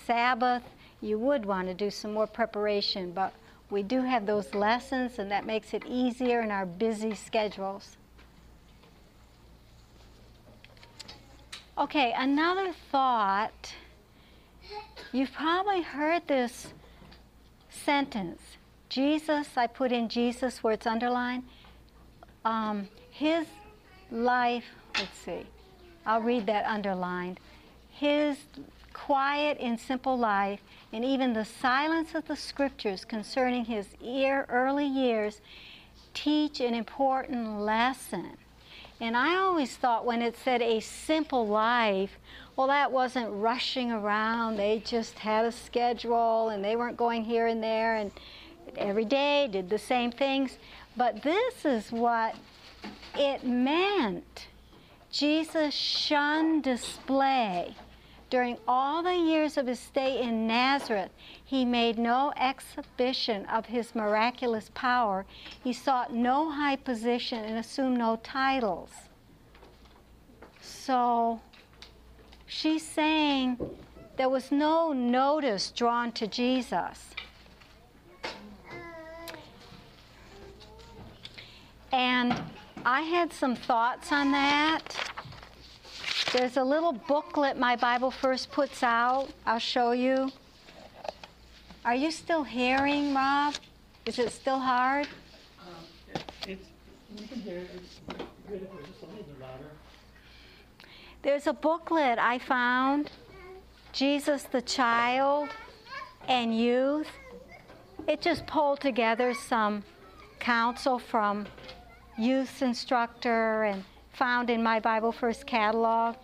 Sabbath, 0.06 0.62
you 1.00 1.18
would 1.18 1.46
want 1.46 1.68
to 1.68 1.74
do 1.74 1.90
some 1.90 2.12
more 2.12 2.26
preparation, 2.26 3.12
but 3.12 3.32
we 3.70 3.82
do 3.82 4.02
have 4.02 4.26
those 4.26 4.54
lessons, 4.54 5.18
and 5.18 5.30
that 5.30 5.46
makes 5.46 5.72
it 5.72 5.84
easier 5.86 6.40
in 6.40 6.50
our 6.50 6.66
busy 6.66 7.14
schedules. 7.14 7.96
Okay, 11.76 12.14
another 12.16 12.72
thought. 12.90 13.74
You've 15.12 15.32
probably 15.32 15.82
heard 15.82 16.26
this 16.26 16.68
sentence 17.84 18.40
Jesus, 18.94 19.48
I 19.56 19.66
put 19.66 19.90
in 19.90 20.08
Jesus 20.08 20.62
where 20.62 20.72
it's 20.72 20.86
underlined. 20.86 21.42
Um, 22.44 22.88
his 23.10 23.46
life, 24.10 24.64
let's 24.96 25.18
see, 25.18 25.46
I'll 26.06 26.20
read 26.20 26.46
that 26.46 26.64
underlined. 26.66 27.40
His 27.90 28.36
quiet 28.92 29.58
and 29.60 29.80
simple 29.80 30.16
life, 30.16 30.60
and 30.92 31.04
even 31.04 31.32
the 31.32 31.44
silence 31.44 32.14
of 32.14 32.28
the 32.28 32.36
scriptures 32.36 33.04
concerning 33.04 33.64
his 33.64 33.88
ear, 34.00 34.46
early 34.48 34.86
years, 34.86 35.40
teach 36.12 36.60
an 36.60 36.74
important 36.74 37.58
lesson. 37.58 38.36
And 39.00 39.16
I 39.16 39.34
always 39.34 39.74
thought 39.76 40.06
when 40.06 40.22
it 40.22 40.36
said 40.36 40.62
a 40.62 40.78
simple 40.78 41.48
life, 41.48 42.16
well, 42.56 42.68
that 42.68 42.92
wasn't 42.92 43.30
rushing 43.32 43.90
around. 43.90 44.56
They 44.56 44.80
just 44.84 45.18
had 45.18 45.44
a 45.44 45.52
schedule 45.52 46.50
and 46.50 46.64
they 46.64 46.76
weren't 46.76 46.96
going 46.96 47.24
here 47.24 47.46
and 47.46 47.62
there 47.62 47.96
and 47.96 48.12
every 48.76 49.04
day 49.04 49.48
did 49.50 49.68
the 49.68 49.78
same 49.78 50.12
things. 50.12 50.58
But 50.96 51.22
this 51.22 51.64
is 51.64 51.90
what 51.90 52.36
it 53.16 53.44
meant. 53.44 54.46
Jesus 55.10 55.74
shunned 55.74 56.62
display. 56.62 57.74
During 58.30 58.56
all 58.66 59.02
the 59.02 59.14
years 59.14 59.56
of 59.56 59.66
his 59.66 59.78
stay 59.78 60.20
in 60.20 60.46
Nazareth, 60.46 61.10
he 61.44 61.64
made 61.64 61.98
no 61.98 62.32
exhibition 62.36 63.46
of 63.46 63.66
his 63.66 63.94
miraculous 63.94 64.70
power. 64.74 65.24
He 65.62 65.72
sought 65.72 66.12
no 66.12 66.50
high 66.50 66.76
position 66.76 67.44
and 67.44 67.58
assumed 67.58 67.98
no 67.98 68.16
titles. 68.24 68.90
So 70.60 71.40
she's 72.46 72.86
saying 72.86 73.58
there 74.16 74.28
was 74.28 74.52
no 74.52 74.92
notice 74.92 75.70
drawn 75.70 76.12
to 76.12 76.26
Jesus. 76.26 77.10
And 81.92 82.34
I 82.84 83.02
had 83.02 83.32
some 83.32 83.54
thoughts 83.54 84.12
on 84.12 84.32
that. 84.32 84.82
There's 86.32 86.56
a 86.56 86.64
little 86.64 86.92
booklet 86.92 87.56
my 87.56 87.76
Bible 87.76 88.10
First 88.10 88.50
puts 88.50 88.82
out. 88.82 89.28
I'll 89.46 89.60
show 89.60 89.92
you. 89.92 90.32
Are 91.84 91.94
you 91.94 92.10
still 92.10 92.42
hearing, 92.42 93.14
Rob? 93.14 93.54
Is 94.06 94.18
it 94.18 94.32
still 94.32 94.58
hard? 94.58 95.06
Um, 95.60 96.22
it's, 96.48 96.66
you 97.16 97.28
can 97.28 97.40
hear 97.40 97.58
it, 97.58 97.70
it's 97.74 98.00
good 98.48 98.56
if 98.56 98.62
it 98.62 98.74
was 98.74 98.86
just 98.86 99.02
a 99.02 99.06
little 99.06 99.22
bit 99.22 99.40
louder. 99.40 99.70
There's 101.24 101.46
a 101.46 101.54
booklet 101.54 102.18
I 102.18 102.38
found 102.38 103.10
Jesus 103.92 104.42
the 104.42 104.60
Child 104.60 105.48
and 106.28 106.54
Youth. 106.54 107.08
It 108.06 108.20
just 108.20 108.46
pulled 108.46 108.82
together 108.82 109.32
some 109.32 109.84
counsel 110.38 110.98
from 110.98 111.46
youth 112.18 112.60
instructor 112.60 113.64
and 113.64 113.84
found 114.12 114.50
in 114.50 114.62
my 114.62 114.80
Bible 114.80 115.12
First 115.12 115.46
catalog. 115.46 116.16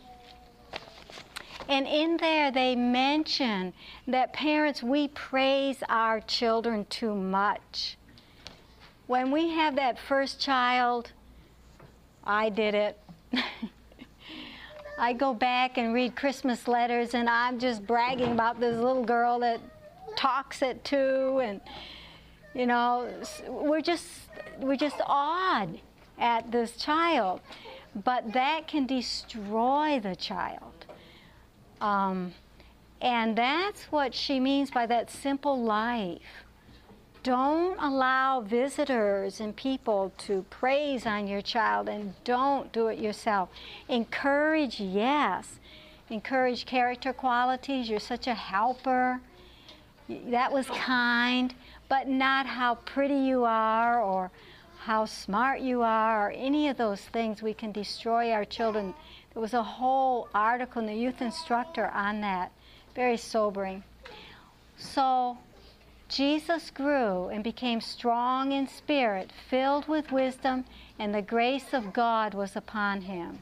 And 1.67 1.87
in 1.87 2.19
there, 2.19 2.51
they 2.51 2.77
mention 2.77 3.73
that 4.07 4.35
parents, 4.35 4.83
we 4.83 5.09
praise 5.09 5.83
our 5.89 6.21
children 6.21 6.85
too 6.91 7.15
much. 7.15 7.97
When 9.07 9.31
we 9.31 9.49
have 9.49 9.77
that 9.77 9.99
first 9.99 10.43
child, 10.43 11.13
I 12.23 12.51
did 12.51 12.75
it. 12.75 12.99
I 15.01 15.15
go 15.15 15.33
back 15.33 15.79
and 15.79 15.95
read 15.95 16.15
Christmas 16.15 16.69
letters, 16.69 17.15
and 17.15 17.27
I'm 17.27 17.59
just 17.59 17.87
bragging 17.87 18.33
about 18.33 18.61
this 18.61 18.77
little 18.77 19.03
girl 19.03 19.39
that 19.39 19.59
talks 20.15 20.63
at 20.63 20.85
two, 20.85 21.41
and 21.43 21.59
you 22.53 22.67
know, 22.67 23.11
we're 23.49 23.81
just 23.81 24.07
we're 24.59 24.77
just 24.77 25.01
awed 25.07 25.81
at 26.19 26.53
this 26.53 26.77
child, 26.77 27.41
but 28.05 28.31
that 28.35 28.69
can 28.69 28.85
destroy 28.85 30.01
the 30.01 30.15
child. 30.15 30.85
Um, 31.81 32.35
and 33.01 33.35
that's 33.35 33.85
what 33.85 34.15
she 34.15 34.39
means 34.39 34.71
by 34.71 34.85
that 34.85 35.11
simple 35.11 35.63
life. 35.63 36.45
Don't 37.23 37.79
allow 37.79 38.41
visitors 38.41 39.41
and 39.41 39.55
people 39.55 40.11
to 40.19 40.45
praise 40.49 41.05
on 41.05 41.27
your 41.27 41.43
child 41.43 41.89
and 41.89 42.15
don't 42.25 42.73
do 42.73 42.87
it 42.89 42.99
yourself. 42.99 43.51
Encourage, 43.89 44.81
yes. 44.81 45.59
Encourage 46.09 46.65
character 46.65 47.13
qualities. 47.13 47.91
You're 47.91 48.01
such 48.01 48.27
a 48.27 48.35
helper. 48.35 49.21
That 50.09 50.51
was 50.51 50.67
kind, 50.67 51.55
but 51.91 52.09
not 52.09 52.47
how 52.47 52.77
pretty 52.77 53.19
you 53.19 53.45
are 53.45 54.03
or 54.03 54.31
how 54.79 55.05
smart 55.05 55.61
you 55.61 55.83
are 55.83 56.29
or 56.29 56.31
any 56.31 56.69
of 56.69 56.79
those 56.79 57.03
things. 57.03 57.43
We 57.43 57.53
can 57.53 57.71
destroy 57.71 58.33
our 58.33 58.47
children. 58.47 58.95
There 59.35 59.43
was 59.43 59.53
a 59.53 59.63
whole 59.63 60.29
article 60.35 60.81
in 60.81 60.87
the 60.87 60.95
Youth 60.95 61.21
Instructor 61.21 61.89
on 61.89 62.23
that. 62.23 62.51
Very 62.95 63.19
sobering. 63.19 63.85
So, 64.79 65.37
Jesus 66.11 66.71
grew 66.71 67.29
and 67.29 67.45
became 67.45 67.81
strong 67.81 68.51
in 68.51 68.67
spirit, 68.67 69.31
filled 69.49 69.87
with 69.87 70.11
wisdom, 70.11 70.65
and 70.99 71.15
the 71.15 71.23
grace 71.23 71.73
of 71.73 71.93
God 71.93 72.35
was 72.35 72.57
upon 72.57 73.03
him. 73.03 73.39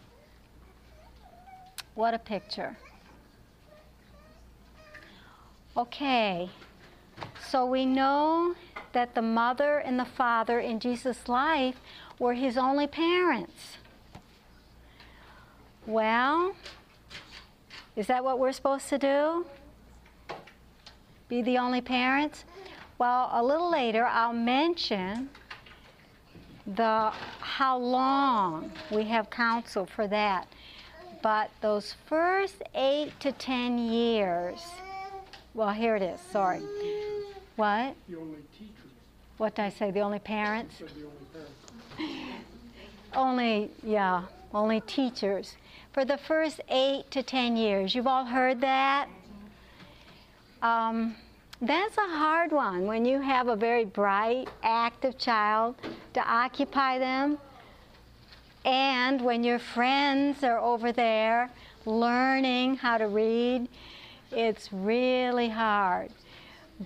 What 1.95 2.13
a 2.13 2.19
picture. 2.19 2.77
Okay, 5.77 6.51
so 7.49 7.65
we 7.65 7.87
know 7.87 8.55
that 8.93 9.15
the 9.15 9.23
mother 9.23 9.79
and 9.79 9.99
the 9.99 10.05
father 10.05 10.61
in 10.61 10.79
Jesus' 10.79 11.27
life 11.27 11.81
were 12.19 12.35
his 12.35 12.59
only 12.59 12.87
parents. 12.87 13.79
Well, 15.87 16.55
is 17.97 18.09
that 18.09 18.23
what 18.23 18.39
we're 18.39 18.53
supposed 18.53 18.91
to 18.91 18.99
do? 18.99 19.47
Be 21.29 21.41
the 21.41 21.59
only 21.59 21.81
parents? 21.81 22.45
Well, 22.99 23.31
a 23.33 23.43
little 23.43 23.71
later 23.71 24.05
I'll 24.05 24.33
mention 24.33 25.31
the 26.67 27.13
how 27.41 27.79
long 27.79 28.73
we 28.91 29.05
have 29.05 29.31
counsel 29.31 29.87
for 29.87 30.07
that. 30.09 30.49
But 31.23 31.51
those 31.61 31.95
first 32.07 32.63
eight 32.75 33.19
to 33.21 33.33
ten 33.33 33.79
years, 33.79 34.61
well, 35.55 35.71
here 35.71 35.97
it 35.97 36.03
is, 36.03 36.21
sorry. 36.21 36.61
What? 37.57 37.95
The 38.09 38.17
only 38.19 38.39
teachers, 38.57 38.93
What 39.39 39.55
did 39.57 39.63
I 39.63 39.69
say? 39.71 39.91
The 39.91 40.01
only 40.01 40.19
parents? 40.21 40.79
the 40.79 40.85
only 40.85 40.99
parents. 41.33 42.35
Only, 43.15 43.71
yeah, 43.83 44.25
only 44.53 44.81
teachers. 44.83 45.57
For 45.93 46.05
the 46.05 46.19
first 46.19 46.61
eight 46.69 47.11
to 47.11 47.23
ten 47.23 47.57
years. 47.57 47.95
You've 47.95 48.07
all 48.07 48.27
heard 48.27 48.61
that? 48.61 49.09
Um, 50.61 51.17
that's 51.61 51.97
a 51.99 52.09
hard 52.09 52.53
one 52.53 52.87
when 52.87 53.05
you 53.05 53.21
have 53.21 53.49
a 53.49 53.57
very 53.57 53.85
bright, 53.85 54.49
active 54.63 55.19
child 55.19 55.77
to 56.15 56.21
occupy 56.21 56.99
them. 56.99 57.39
And 58.65 59.23
when 59.23 59.45
your 59.45 59.59
friends 59.59 60.43
are 60.45 60.59
over 60.59 60.93
there 60.93 61.51
learning 61.87 62.77
how 62.77 62.99
to 62.99 63.07
read, 63.07 63.69
it's 64.31 64.73
really 64.73 65.49
hard. 65.49 66.11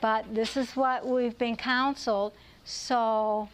But 0.01 0.35
this 0.35 0.57
is 0.57 0.75
what 0.77 1.07
we've 1.07 1.37
been 1.37 1.57
counseled. 1.57 2.33
So 2.65 3.49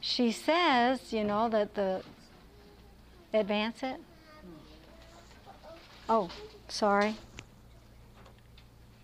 she 0.00 0.32
says, 0.32 1.12
you 1.12 1.24
know, 1.24 1.48
that 1.48 1.74
the. 1.74 2.02
Advance 3.32 3.84
it? 3.84 4.00
Oh, 6.08 6.28
sorry. 6.66 7.14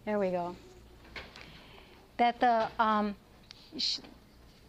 There 0.05 0.19
we 0.19 0.31
go. 0.31 0.57
That 2.17 2.41
the 2.41 2.69
um, 2.79 3.15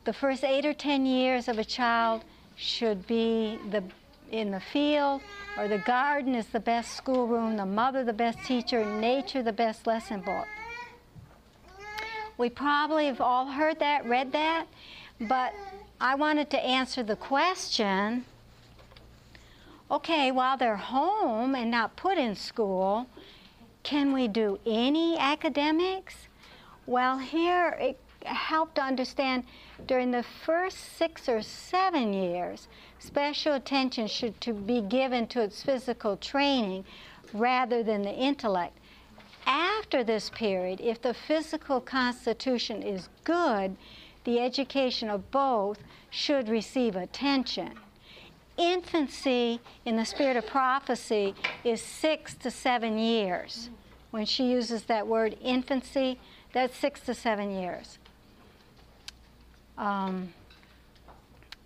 the 0.03 0.13
first 0.13 0.43
eight 0.43 0.65
or 0.65 0.73
ten 0.73 1.05
years 1.05 1.47
of 1.47 1.59
a 1.59 1.63
child 1.63 2.23
should 2.55 3.07
be 3.07 3.59
the 3.69 3.83
in 4.31 4.51
the 4.51 4.59
field 4.59 5.21
or 5.57 5.67
the 5.67 5.77
garden 5.79 6.35
is 6.35 6.47
the 6.47 6.59
best 6.59 6.95
schoolroom, 6.95 7.57
the 7.57 7.65
mother 7.65 8.03
the 8.03 8.13
best 8.13 8.39
teacher, 8.43 8.85
nature 8.85 9.41
the 9.41 9.53
best 9.53 9.87
lesson 9.87 10.21
book. 10.21 10.47
We 12.37 12.49
probably 12.49 13.07
have 13.07 13.19
all 13.21 13.47
heard 13.47 13.79
that, 13.79 14.05
read 14.05 14.31
that, 14.33 14.67
but 15.21 15.53
I 15.99 16.15
wanted 16.15 16.51
to 16.51 16.63
answer 16.63 17.01
the 17.01 17.15
question 17.15 18.25
okay, 19.89 20.31
while 20.31 20.57
they're 20.57 20.75
home 20.75 21.55
and 21.55 21.71
not 21.71 21.95
put 21.95 22.17
in 22.17 22.35
school, 22.35 23.07
can 23.83 24.11
we 24.11 24.27
do 24.27 24.59
any 24.65 25.17
academics? 25.17 26.26
Well, 26.87 27.17
here 27.17 27.77
it 27.81 27.99
helped 28.23 28.75
to 28.75 28.81
understand 28.81 29.43
during 29.85 30.11
the 30.11 30.23
first 30.23 30.77
six 30.97 31.27
or 31.27 31.41
seven 31.41 32.13
years, 32.13 32.69
special 32.97 33.55
attention 33.55 34.07
should 34.07 34.39
to 34.41 34.53
be 34.53 34.79
given 34.79 35.27
to 35.27 35.41
its 35.41 35.61
physical 35.61 36.15
training 36.15 36.85
rather 37.33 37.83
than 37.83 38.03
the 38.03 38.13
intellect. 38.13 38.77
After 39.45 40.01
this 40.01 40.29
period, 40.29 40.79
if 40.79 41.01
the 41.01 41.13
physical 41.13 41.81
constitution 41.81 42.81
is 42.81 43.09
good, 43.25 43.75
the 44.23 44.39
education 44.39 45.09
of 45.09 45.29
both 45.29 45.79
should 46.09 46.47
receive 46.47 46.95
attention. 46.95 47.73
Infancy 48.57 49.59
in 49.83 49.97
the 49.97 50.05
spirit 50.05 50.37
of 50.37 50.47
prophecy 50.47 51.35
is 51.65 51.81
six 51.81 52.33
to 52.35 52.49
seven 52.49 52.97
years. 52.97 53.69
When 54.11 54.25
she 54.25 54.45
uses 54.45 54.83
that 54.83 55.05
word 55.05 55.37
infancy, 55.41 56.17
that's 56.53 56.75
six 56.77 57.01
to 57.01 57.13
seven 57.13 57.51
years. 57.51 57.97
Um, 59.77 60.33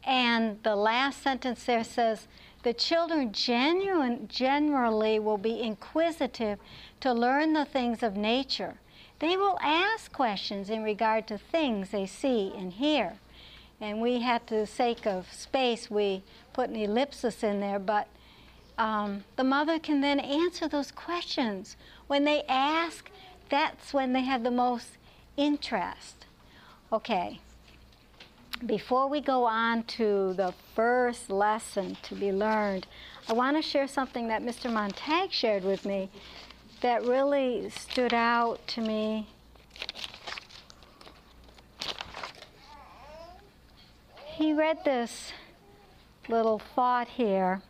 and 0.04 0.62
the 0.64 0.76
last 0.76 1.22
sentence 1.22 1.64
there 1.64 1.84
says, 1.84 2.28
the 2.64 2.74
children 2.74 3.32
genuine, 3.32 4.28
generally 4.28 5.20
will 5.20 5.38
be 5.38 5.62
inquisitive 5.62 6.60
to 7.00 7.14
learn 7.14 7.54
the 7.54 7.66
things 7.66 8.04
of 8.04 8.16
nature. 8.16 8.76
They 9.20 9.38
will 9.38 9.58
ask 9.62 10.12
questions 10.12 10.70
in 10.70 10.84
regard 10.84 11.28
to 11.28 11.38
things 11.38 11.90
they 11.90 12.06
see 12.06 12.52
and 12.56 12.74
hear. 12.74 13.14
And 13.80 14.00
we 14.00 14.22
had, 14.22 14.46
to 14.48 14.56
the 14.56 14.68
sake 14.68 15.08
of 15.08 15.32
space, 15.34 15.90
we 15.90 16.22
put 16.54 16.70
an 16.70 16.76
ellipsis 16.76 17.44
in 17.44 17.60
there, 17.60 17.80
but 17.80 18.08
um, 18.78 19.24
the 19.38 19.44
mother 19.44 19.80
can 19.80 20.02
then 20.02 20.20
answer 20.20 20.68
those 20.68 20.92
questions. 20.92 21.78
When 22.08 22.26
they 22.26 22.44
ask, 22.48 23.10
that's 23.52 23.94
when 23.94 24.14
they 24.14 24.24
have 24.24 24.44
the 24.44 24.50
most 24.50 24.98
interest. 25.38 26.26
Okay, 26.92 27.40
before 28.66 29.08
we 29.08 29.22
go 29.22 29.46
on 29.46 29.84
to 29.84 30.34
the 30.34 30.54
first 30.76 31.30
lesson 31.30 31.98
to 32.04 32.16
be 32.16 32.32
learned, 32.32 32.88
I 33.28 33.34
want 33.34 33.58
to 33.58 33.62
share 33.62 33.88
something 33.88 34.28
that 34.30 34.42
Mr. 34.42 34.72
Montag 34.72 35.32
shared 35.32 35.64
with 35.64 35.86
me 35.86 36.10
that 36.82 37.04
really 37.04 37.70
stood 37.70 38.14
out 38.14 38.66
to 38.68 38.82
me. 38.82 39.28
He 44.26 44.54
read 44.54 44.84
this 44.84 45.34
little 46.28 46.60
thought 46.76 47.08
here. 47.08 47.62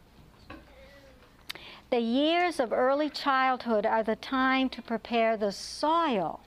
The 1.91 1.99
years 1.99 2.61
of 2.61 2.71
early 2.71 3.09
childhood 3.09 3.85
are 3.85 4.01
the 4.01 4.15
time 4.15 4.69
to 4.69 4.81
prepare 4.81 5.35
the 5.35 5.51
soil. 5.51 6.39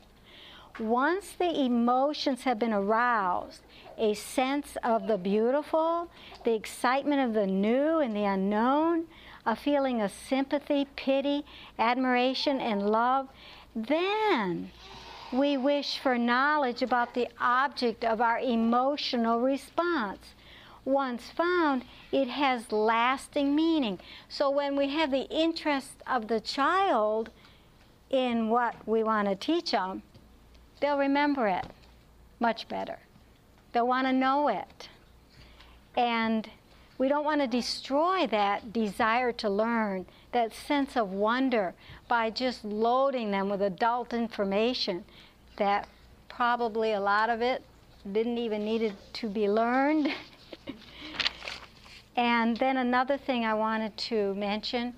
Once 0.80 1.32
the 1.32 1.60
emotions 1.60 2.44
have 2.44 2.58
been 2.58 2.72
aroused, 2.72 3.60
a 3.98 4.14
sense 4.14 4.78
of 4.82 5.06
the 5.06 5.18
beautiful, 5.18 6.08
the 6.44 6.54
excitement 6.54 7.20
of 7.20 7.34
the 7.34 7.46
new 7.46 7.98
and 7.98 8.16
the 8.16 8.24
unknown, 8.24 9.04
a 9.44 9.54
feeling 9.54 10.00
of 10.00 10.10
sympathy, 10.12 10.86
pity, 10.96 11.44
admiration, 11.78 12.58
and 12.58 12.88
love, 12.88 13.28
then 13.76 14.70
we 15.30 15.58
wish 15.58 15.98
for 15.98 16.16
knowledge 16.16 16.80
about 16.80 17.12
the 17.12 17.28
object 17.38 18.02
of 18.02 18.22
our 18.22 18.38
emotional 18.38 19.40
response. 19.40 20.33
Once 20.84 21.30
found, 21.30 21.84
it 22.12 22.28
has 22.28 22.70
lasting 22.70 23.54
meaning. 23.54 23.98
So 24.28 24.50
when 24.50 24.76
we 24.76 24.90
have 24.90 25.10
the 25.10 25.28
interest 25.30 26.02
of 26.06 26.28
the 26.28 26.40
child 26.40 27.30
in 28.10 28.48
what 28.50 28.76
we 28.86 29.02
want 29.02 29.28
to 29.28 29.34
teach 29.34 29.70
them, 29.70 30.02
they'll 30.80 30.98
remember 30.98 31.48
it 31.48 31.66
much 32.38 32.68
better. 32.68 32.98
They'll 33.72 33.86
want 33.86 34.06
to 34.06 34.12
know 34.12 34.48
it. 34.48 34.88
And 35.96 36.48
we 36.98 37.08
don't 37.08 37.24
want 37.24 37.40
to 37.40 37.46
destroy 37.46 38.26
that 38.28 38.72
desire 38.72 39.32
to 39.32 39.48
learn, 39.48 40.06
that 40.32 40.52
sense 40.52 40.96
of 40.96 41.12
wonder, 41.12 41.74
by 42.08 42.30
just 42.30 42.64
loading 42.64 43.30
them 43.30 43.48
with 43.48 43.62
adult 43.62 44.12
information 44.12 45.04
that 45.56 45.88
probably 46.28 46.92
a 46.92 47.00
lot 47.00 47.30
of 47.30 47.40
it 47.40 47.62
didn't 48.12 48.38
even 48.38 48.64
need 48.64 48.92
to 49.14 49.28
be 49.28 49.48
learned. 49.48 50.08
and 52.16 52.56
then 52.56 52.76
another 52.76 53.16
thing 53.16 53.44
I 53.44 53.54
wanted 53.54 53.96
to 53.96 54.34
mention 54.34 54.94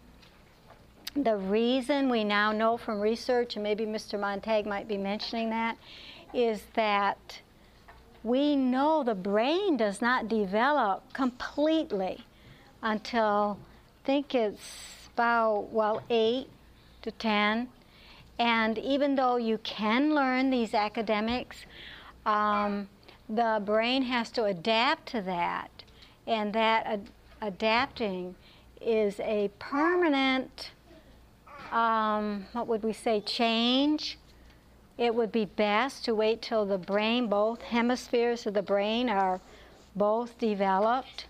the 1.17 1.37
reason 1.37 2.11
we 2.11 2.25
now 2.25 2.53
know 2.53 2.77
from 2.77 3.01
research, 3.01 3.57
and 3.57 3.63
maybe 3.63 3.87
Mr. 3.87 4.21
Montag 4.21 4.67
might 4.67 4.87
be 4.87 4.99
mentioning 4.99 5.51
that, 5.51 5.79
is 6.35 6.63
that 6.75 7.41
we 8.23 8.55
know 8.55 9.03
the 9.03 9.15
brain 9.15 9.77
does 9.77 10.03
not 10.03 10.29
develop 10.29 11.13
completely 11.13 12.25
until 12.83 13.59
I 14.03 14.07
think 14.07 14.35
it's 14.35 15.09
about, 15.15 15.69
well, 15.73 16.03
8 16.11 16.49
to 17.03 17.11
10. 17.11 17.69
And 18.39 18.77
even 18.79 19.15
though 19.15 19.37
you 19.37 19.59
can 19.59 20.15
learn 20.15 20.51
these 20.51 20.75
academics, 20.75 21.65
um, 22.27 22.89
the 23.29 23.63
brain 23.65 24.03
has 24.03 24.31
to 24.33 24.45
adapt 24.45 25.07
to 25.11 25.23
that. 25.23 25.76
And 26.27 26.53
that 26.53 26.87
ad- 26.87 27.11
adapting 27.41 28.35
is 28.81 29.21
a 29.21 29.51
permanent, 29.59 30.71
um, 31.73 32.47
what 32.53 32.67
would 32.67 32.83
we 32.83 32.93
say, 32.93 33.21
change? 33.21 34.19
It 34.99 35.15
would 35.15 35.31
be 35.31 35.45
best 35.45 36.05
to 36.07 36.15
wait 36.15 36.43
till 36.43 36.65
the 36.65 36.79
brain, 36.79 37.27
both 37.27 37.63
hemispheres 37.63 38.47
of 38.47 38.55
the 38.55 38.63
brain 38.63 39.09
are 39.09 39.41
both 39.95 40.39
developed. 40.39 41.27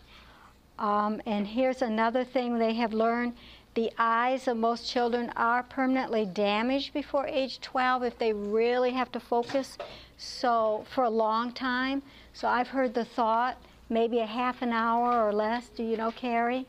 Um, 0.79 1.21
and 1.27 1.47
here's 1.47 1.83
another 1.83 2.25
thing 2.25 2.59
they 2.59 2.75
have 2.75 2.93
learned. 2.93 3.35
The 3.75 3.93
eyes 3.99 4.49
of 4.49 4.57
most 4.57 4.89
children 4.89 5.31
are 5.37 5.63
permanently 5.63 6.25
damaged 6.25 6.95
before 6.95 7.27
age 7.27 7.61
12 7.61 8.05
if 8.05 8.19
they 8.19 8.33
really 8.33 8.93
have 8.93 9.13
to 9.13 9.21
focus 9.21 9.77
so 10.17 10.85
for 10.95 11.05
a 11.05 11.11
long 11.11 11.53
time. 11.53 12.03
So 12.33 12.49
i've 12.49 12.69
heard 12.69 12.95
the 12.95 13.05
thought 13.05 13.59
maybe 13.89 14.19
a 14.19 14.27
half 14.27 14.63
an 14.63 14.73
hour 14.73 15.27
or 15.27 15.33
less 15.33 15.69
do 15.69 15.83
you 15.83 15.97
know 15.97 16.11
carrie 16.11 16.67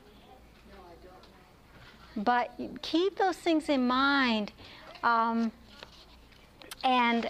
but 2.15 2.51
keep 2.81 3.17
those 3.17 3.37
things 3.37 3.69
in 3.69 3.85
mind 3.87 4.51
um, 5.03 5.51
and 6.83 7.29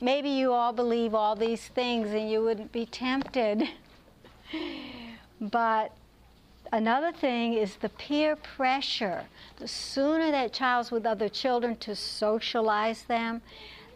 maybe 0.00 0.28
you 0.28 0.52
all 0.52 0.72
believe 0.72 1.14
all 1.14 1.36
these 1.36 1.68
things 1.68 2.10
and 2.10 2.30
you 2.30 2.42
wouldn't 2.42 2.72
be 2.72 2.86
tempted. 2.86 3.68
but 5.40 5.92
another 6.72 7.12
thing 7.12 7.54
is 7.54 7.76
the 7.76 7.88
peer 7.90 8.36
pressure. 8.36 9.24
The 9.56 9.68
sooner 9.68 10.30
that 10.30 10.52
child's 10.52 10.90
with 10.90 11.06
other 11.06 11.28
children 11.28 11.76
to 11.76 11.94
socialize 11.94 13.02
them, 13.04 13.42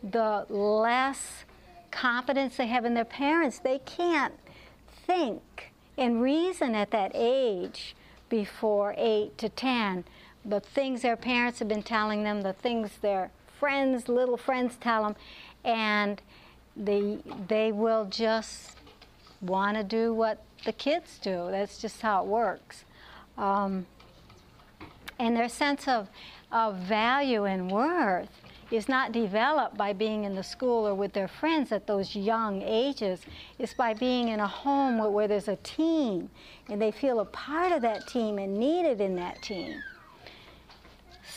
the 0.02 0.46
less 0.48 1.44
confidence 1.90 2.56
they 2.56 2.66
have 2.66 2.84
in 2.84 2.94
their 2.94 3.04
parents. 3.04 3.58
They 3.58 3.78
can't 3.80 4.34
think 5.06 5.72
and 5.96 6.22
reason 6.22 6.74
at 6.74 6.90
that 6.90 7.12
age 7.14 7.94
before 8.28 8.94
8 8.96 9.36
to 9.38 9.48
10. 9.48 10.04
The 10.44 10.60
things 10.60 11.02
their 11.02 11.16
parents 11.16 11.60
have 11.60 11.68
been 11.68 11.82
telling 11.82 12.24
them, 12.24 12.42
the 12.42 12.52
things 12.52 12.90
their 13.00 13.30
friends, 13.58 14.08
little 14.08 14.36
friends 14.36 14.76
tell 14.76 15.04
them, 15.04 15.16
and 15.64 16.20
they, 16.76 17.18
they 17.48 17.72
will 17.72 18.04
just 18.06 18.76
want 19.40 19.76
to 19.76 19.84
do 19.84 20.12
what 20.12 20.42
the 20.64 20.72
kids 20.72 21.18
do. 21.18 21.48
That's 21.50 21.78
just 21.78 22.02
how 22.02 22.22
it 22.22 22.26
works. 22.26 22.84
Um, 23.38 23.86
and 25.18 25.36
their 25.36 25.48
sense 25.48 25.86
of, 25.86 26.08
of 26.50 26.76
value 26.76 27.44
and 27.44 27.70
worth 27.70 28.43
is 28.70 28.88
not 28.88 29.12
developed 29.12 29.76
by 29.76 29.92
being 29.92 30.24
in 30.24 30.34
the 30.34 30.42
school 30.42 30.86
or 30.86 30.94
with 30.94 31.12
their 31.12 31.28
friends 31.28 31.72
at 31.72 31.86
those 31.86 32.14
young 32.14 32.62
ages. 32.62 33.20
It's 33.58 33.74
by 33.74 33.94
being 33.94 34.28
in 34.28 34.40
a 34.40 34.46
home 34.46 34.98
where, 34.98 35.10
where 35.10 35.28
there's 35.28 35.48
a 35.48 35.56
team 35.56 36.30
and 36.68 36.80
they 36.80 36.90
feel 36.90 37.20
a 37.20 37.24
part 37.24 37.72
of 37.72 37.82
that 37.82 38.06
team 38.06 38.38
and 38.38 38.58
needed 38.58 39.00
in 39.00 39.16
that 39.16 39.42
team. 39.42 39.82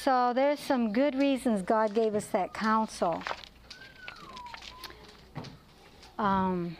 So 0.04 0.32
there's 0.34 0.60
some 0.60 0.94
good 0.94 1.16
reasons 1.16 1.62
God 1.62 1.94
gave 1.94 2.16
us 2.16 2.28
that 2.28 2.54
counsel. 2.54 3.22
Um, 6.18 6.76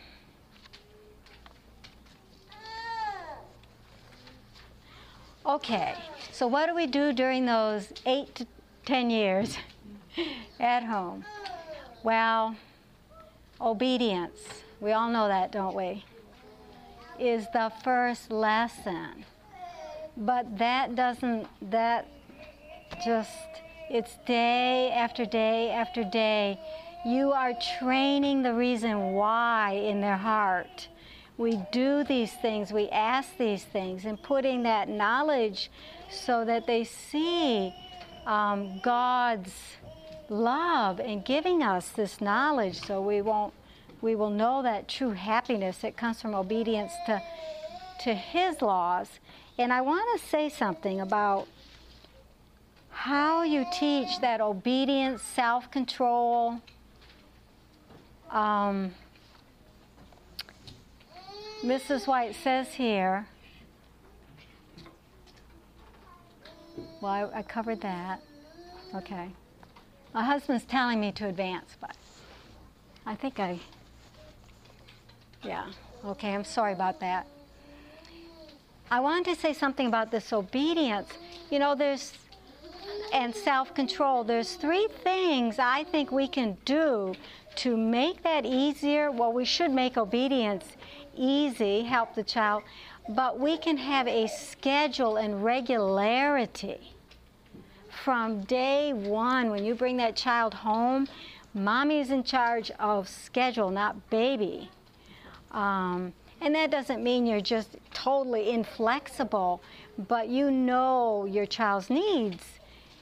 okay, 5.46 5.94
so 6.32 6.46
what 6.46 6.66
do 6.66 6.74
we 6.74 6.86
do 6.86 7.12
during 7.12 7.46
those 7.46 7.92
eight 8.06 8.34
to 8.36 8.46
ten 8.84 9.10
years 9.10 9.56
at 10.60 10.84
home? 10.84 11.24
Well, 12.02 12.56
obedience, 13.60 14.38
we 14.80 14.92
all 14.92 15.10
know 15.10 15.28
that, 15.28 15.52
don't 15.52 15.74
we? 15.74 16.04
Is 17.18 17.46
the 17.52 17.72
first 17.82 18.30
lesson. 18.30 19.24
But 20.16 20.58
that 20.58 20.94
doesn't, 20.94 21.46
that 21.70 22.06
just, 23.04 23.30
it's 23.90 24.16
day 24.26 24.90
after 24.90 25.24
day 25.24 25.70
after 25.70 26.04
day. 26.04 26.58
You 27.06 27.32
are 27.32 27.52
training 27.78 28.42
the 28.42 28.54
reason 28.54 29.12
why 29.12 29.72
in 29.72 30.00
their 30.00 30.16
heart. 30.16 30.88
We 31.36 31.62
do 31.70 32.02
these 32.02 32.32
things, 32.32 32.72
we 32.72 32.88
ask 32.88 33.36
these 33.38 33.62
things, 33.62 34.04
and 34.04 34.20
putting 34.20 34.64
that 34.64 34.88
knowledge 34.88 35.70
so 36.10 36.44
that 36.44 36.66
they 36.66 36.82
see 36.82 37.72
um, 38.26 38.80
God's 38.82 39.52
love 40.28 41.00
and 41.00 41.24
giving 41.24 41.62
us 41.62 41.88
this 41.90 42.20
knowledge 42.20 42.80
so 42.80 43.00
we 43.00 43.22
won't 43.22 43.54
we 44.00 44.14
will 44.14 44.30
know 44.30 44.62
that 44.62 44.88
true 44.88 45.10
happiness 45.10 45.78
that 45.78 45.96
comes 45.96 46.20
from 46.20 46.34
obedience 46.34 46.92
to 47.06 47.20
to 48.00 48.14
his 48.14 48.62
laws. 48.62 49.08
And 49.58 49.72
i 49.72 49.80
want 49.80 50.20
to 50.20 50.26
say 50.26 50.48
something 50.48 51.00
about 51.00 51.48
how 52.90 53.42
you 53.42 53.64
teach 53.72 54.20
that 54.20 54.40
obedience 54.40 55.22
self-control 55.22 56.60
um, 58.30 58.92
mrs 61.62 62.06
white 62.06 62.36
says 62.36 62.68
here 62.74 63.26
well 67.00 67.32
I, 67.34 67.38
I 67.38 67.42
covered 67.42 67.80
that. 67.80 68.20
Okay 68.94 69.28
my 70.14 70.24
husband's 70.24 70.64
telling 70.64 71.00
me 71.00 71.12
to 71.12 71.26
advance, 71.26 71.76
but 71.80 71.96
I 73.06 73.14
think 73.14 73.38
I, 73.38 73.58
yeah, 75.42 75.66
okay, 76.04 76.34
I'm 76.34 76.44
sorry 76.44 76.72
about 76.72 77.00
that. 77.00 77.26
I 78.90 79.00
wanted 79.00 79.34
to 79.34 79.40
say 79.40 79.52
something 79.52 79.86
about 79.86 80.10
this 80.10 80.32
obedience. 80.32 81.08
You 81.50 81.58
know, 81.58 81.74
there's, 81.74 82.14
and 83.12 83.34
self 83.34 83.74
control. 83.74 84.24
There's 84.24 84.54
three 84.54 84.88
things 85.04 85.58
I 85.58 85.84
think 85.84 86.10
we 86.10 86.26
can 86.26 86.56
do 86.64 87.14
to 87.56 87.76
make 87.76 88.22
that 88.22 88.46
easier. 88.46 89.10
Well, 89.10 89.32
we 89.32 89.44
should 89.44 89.70
make 89.70 89.98
obedience 89.98 90.64
easy, 91.14 91.82
help 91.82 92.14
the 92.14 92.22
child, 92.22 92.62
but 93.10 93.38
we 93.38 93.58
can 93.58 93.76
have 93.76 94.06
a 94.06 94.26
schedule 94.28 95.16
and 95.16 95.44
regularity 95.44 96.94
from 98.08 98.40
day 98.44 98.94
one, 98.94 99.50
when 99.50 99.62
you 99.66 99.74
bring 99.74 99.98
that 99.98 100.16
child 100.16 100.54
home, 100.54 101.06
mommy's 101.52 102.10
in 102.10 102.24
charge 102.24 102.70
of 102.78 103.06
schedule, 103.06 103.70
not 103.70 104.08
baby. 104.08 104.70
Um, 105.50 106.14
and 106.40 106.54
that 106.54 106.70
doesn't 106.70 107.04
mean 107.04 107.26
you're 107.26 107.42
just 107.42 107.76
totally 107.92 108.48
inflexible, 108.48 109.60
but 110.08 110.30
you 110.30 110.50
know 110.50 111.26
your 111.26 111.44
child's 111.44 111.90
needs 111.90 112.42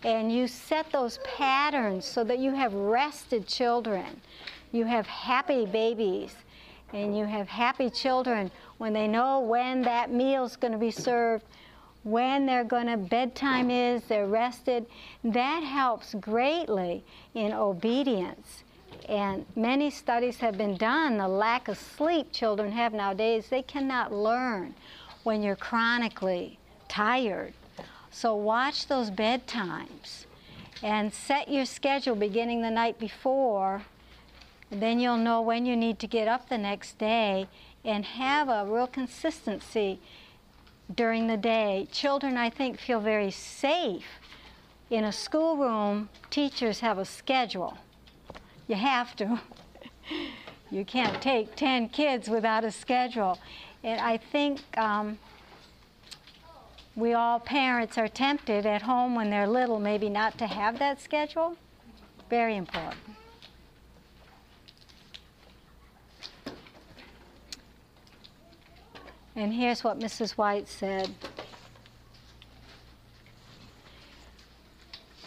and 0.03 0.33
you 0.33 0.49
set 0.49 0.91
those 0.91 1.21
patterns 1.23 2.05
so 2.05 2.25
that 2.25 2.41
you 2.41 2.51
have 2.51 2.75
rested 2.75 3.47
children. 3.47 4.21
You 4.73 4.87
have 4.87 5.07
happy 5.07 5.67
babies 5.67 6.35
and 6.93 7.17
you 7.17 7.27
have 7.27 7.47
happy 7.47 7.91
children 7.91 8.51
when 8.79 8.93
they 8.93 9.07
know 9.07 9.39
when 9.39 9.83
that 9.83 10.11
meal's 10.11 10.57
going 10.57 10.73
to 10.73 10.79
be 10.79 10.91
served 10.91 11.45
when 12.07 12.47
they're 12.47 12.63
going 12.63 12.87
to 12.87 12.97
bedtime 12.97 13.69
is, 13.69 14.01
they're 14.05 14.29
rested. 14.29 14.87
That 15.25 15.65
helps 15.65 16.15
greatly 16.15 17.03
in 17.35 17.53
obedience. 17.53 18.63
And 19.09 19.45
many 19.57 19.91
studies 19.91 20.37
have 20.37 20.57
been 20.57 20.77
done. 20.77 21.19
The 21.19 21.27
lack 21.27 21.67
of 21.67 21.77
sleep 21.77 22.31
children 22.31 22.71
have 22.71 22.93
nowadays, 22.93 23.49
they 23.49 23.63
cannot 23.63 24.13
learn 24.13 24.77
when 25.25 25.43
you're 25.43 25.57
chronically 25.57 26.61
tired. 26.87 27.55
So 28.13 28.37
watch 28.37 28.87
those 28.87 29.11
bedtimes 29.11 30.27
and 30.85 31.13
set 31.13 31.49
your 31.49 31.65
schedule 31.65 32.15
beginning 32.15 32.63
the 32.63 32.71
night 32.71 33.01
before. 33.01 33.83
Then 34.71 35.01
you'll 35.01 35.17
know 35.17 35.43
when 35.43 35.67
you 35.67 35.75
need 35.75 35.99
to 35.99 36.07
get 36.07 36.29
up 36.29 36.49
the 36.49 36.59
next 36.59 36.99
day 36.99 37.49
and 37.85 38.05
have 38.05 38.49
a 38.49 38.65
real 38.65 38.87
consistency 38.87 39.99
during 40.95 41.26
the 41.26 41.37
day. 41.37 41.89
Children, 41.91 42.37
I 42.37 42.51
think, 42.51 42.78
feel 42.78 43.01
very 43.01 43.30
safe. 43.30 44.07
In 44.91 45.05
a 45.05 45.12
schoolroom, 45.12 46.09
teachers 46.30 46.80
have 46.80 46.99
a 46.99 47.05
schedule. 47.05 47.76
You 48.68 48.76
have 48.76 49.16
to. 49.16 49.41
you 50.70 50.84
can't 50.84 51.20
take 51.20 51.57
10 51.57 51.89
kids 51.89 52.28
without 52.28 52.64
a 52.64 52.70
schedule. 52.70 53.39
And 53.82 54.01
I 54.01 54.16
think 54.16 54.61
um, 54.78 55.18
we 56.95 57.14
all 57.14 57.41
parents 57.41 57.99
are 57.99 58.09
tempted 58.09 58.64
at 58.64 58.82
home 58.82 59.14
when 59.14 59.30
they're 59.30 59.47
little, 59.47 59.80
maybe 59.80 60.09
not 60.09 60.39
to 60.39 60.47
have 60.47 60.78
that 60.78 61.01
schedule. 61.01 61.57
Very 62.30 62.57
important. 62.57 63.16
And 69.37 69.55
here's 69.55 69.84
what 69.84 70.01
Mrs. 70.01 70.32
White 70.32 70.68
said. 70.68 71.14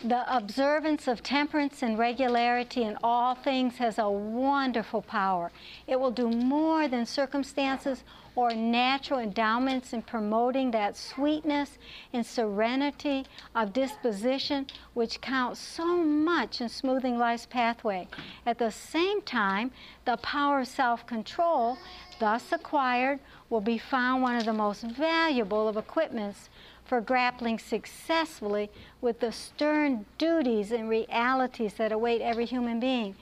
The 0.10 0.36
observance 0.36 1.08
of 1.08 1.22
temperance 1.22 1.84
and 1.84 1.96
regularity 1.96 2.82
in 2.82 2.98
all 3.04 3.36
things 3.36 3.78
has 3.78 4.00
a 4.00 4.10
wonderful 4.10 5.04
power. 5.04 5.52
It 5.86 6.00
will 6.00 6.10
do 6.10 6.32
more 6.32 6.88
than 6.88 7.06
circumstances 7.06 8.04
or 8.36 8.50
natural 8.50 9.20
endowments 9.20 9.94
in 9.94 10.02
promoting 10.02 10.72
that 10.72 10.98
sweetness 10.98 11.78
and 12.12 12.26
serenity 12.26 13.28
of 13.54 13.72
disposition 13.72 14.66
which 14.96 15.22
counts 15.22 15.60
so 15.60 15.98
much 15.98 16.60
in 16.60 16.70
smoothing 16.70 17.20
life's 17.20 17.46
pathway. 17.46 18.08
At 18.48 18.58
the 18.58 18.72
same 18.72 19.22
time, 19.22 19.70
the 20.06 20.18
power 20.18 20.62
of 20.62 20.68
self 20.68 21.06
control, 21.06 21.78
thus 22.20 22.52
acquired, 22.52 23.20
will 23.52 23.62
be 23.62 23.78
found 23.78 24.24
one 24.24 24.38
of 24.38 24.46
the 24.46 24.54
most 24.54 24.82
valuable 24.82 25.68
of 25.68 25.78
equipments 25.78 26.50
for 26.90 27.00
grappling 27.00 27.60
successfully 27.60 28.68
with 29.00 29.20
the 29.20 29.32
stern 29.32 30.08
duties 30.18 30.72
and 30.72 30.90
realities 30.90 31.76
that 31.76 31.92
await 31.92 32.20
every 32.20 32.46
human 32.46 32.80
being. 32.80 33.16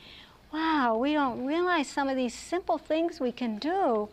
Wow, 0.54 0.98
we 0.98 1.12
don't 1.12 1.46
realize 1.46 1.90
some 1.90 2.08
of 2.08 2.16
these 2.16 2.34
simple 2.34 2.78
things 2.78 3.20
we 3.20 3.34
can 3.34 3.58
do 3.58 4.08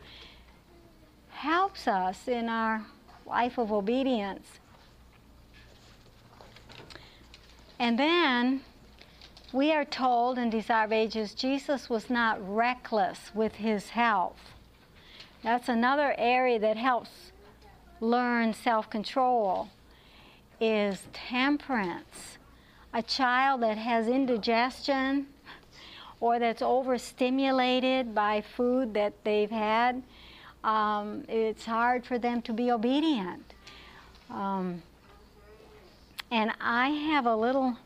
helps 1.30 1.86
us 1.86 2.26
in 2.26 2.48
our 2.48 2.84
life 3.26 3.56
of 3.56 3.70
obedience. 3.70 4.58
And 7.78 7.96
then 7.96 8.60
we 9.52 9.72
are 9.72 9.84
told 9.84 10.36
in 10.36 10.50
Desire 10.50 10.86
of 10.86 10.92
Ages, 10.92 11.32
Jesus 11.32 11.88
was 11.88 12.10
not 12.10 12.38
reckless 12.44 13.30
with 13.32 13.54
his 13.54 13.90
health. 13.90 14.50
That's 15.44 15.68
another 15.68 16.12
area 16.18 16.58
that 16.58 16.76
helps 16.76 17.23
learn 18.04 18.52
self-control 18.52 19.68
is 20.60 21.02
temperance. 21.12 22.38
A 22.92 23.02
child 23.02 23.62
that 23.62 23.78
has 23.78 24.06
indigestion 24.08 25.26
or 26.20 26.38
that's 26.38 26.62
overstimulated 26.62 28.14
by 28.14 28.40
food 28.40 28.94
that 28.94 29.12
they've 29.24 29.50
had, 29.50 30.02
um, 30.62 31.24
it's 31.28 31.64
hard 31.64 32.06
for 32.06 32.18
them 32.18 32.40
to 32.42 32.52
be 32.52 32.70
obedient. 32.70 33.54
Um, 34.30 34.82
and 36.30 36.52
I 36.60 36.88
have 36.88 37.26
a 37.26 37.36
little 37.36 37.76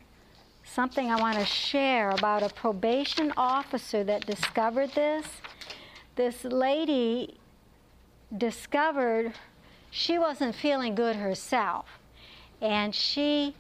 something 0.65 1.11
I 1.11 1.17
want 1.17 1.39
to 1.39 1.47
share 1.47 2.11
about 2.11 2.43
a 2.43 2.49
probation 2.51 3.33
officer 3.37 4.05
that 4.05 4.27
discovered 4.27 4.91
this. 4.91 5.27
This 6.17 6.45
lady 6.45 7.39
discovered 8.37 9.33
she 9.91 10.19
wasn't 10.19 10.55
feeling 10.55 10.95
good 10.95 11.17
herself. 11.17 11.87
And 12.61 12.95
she 12.95 13.55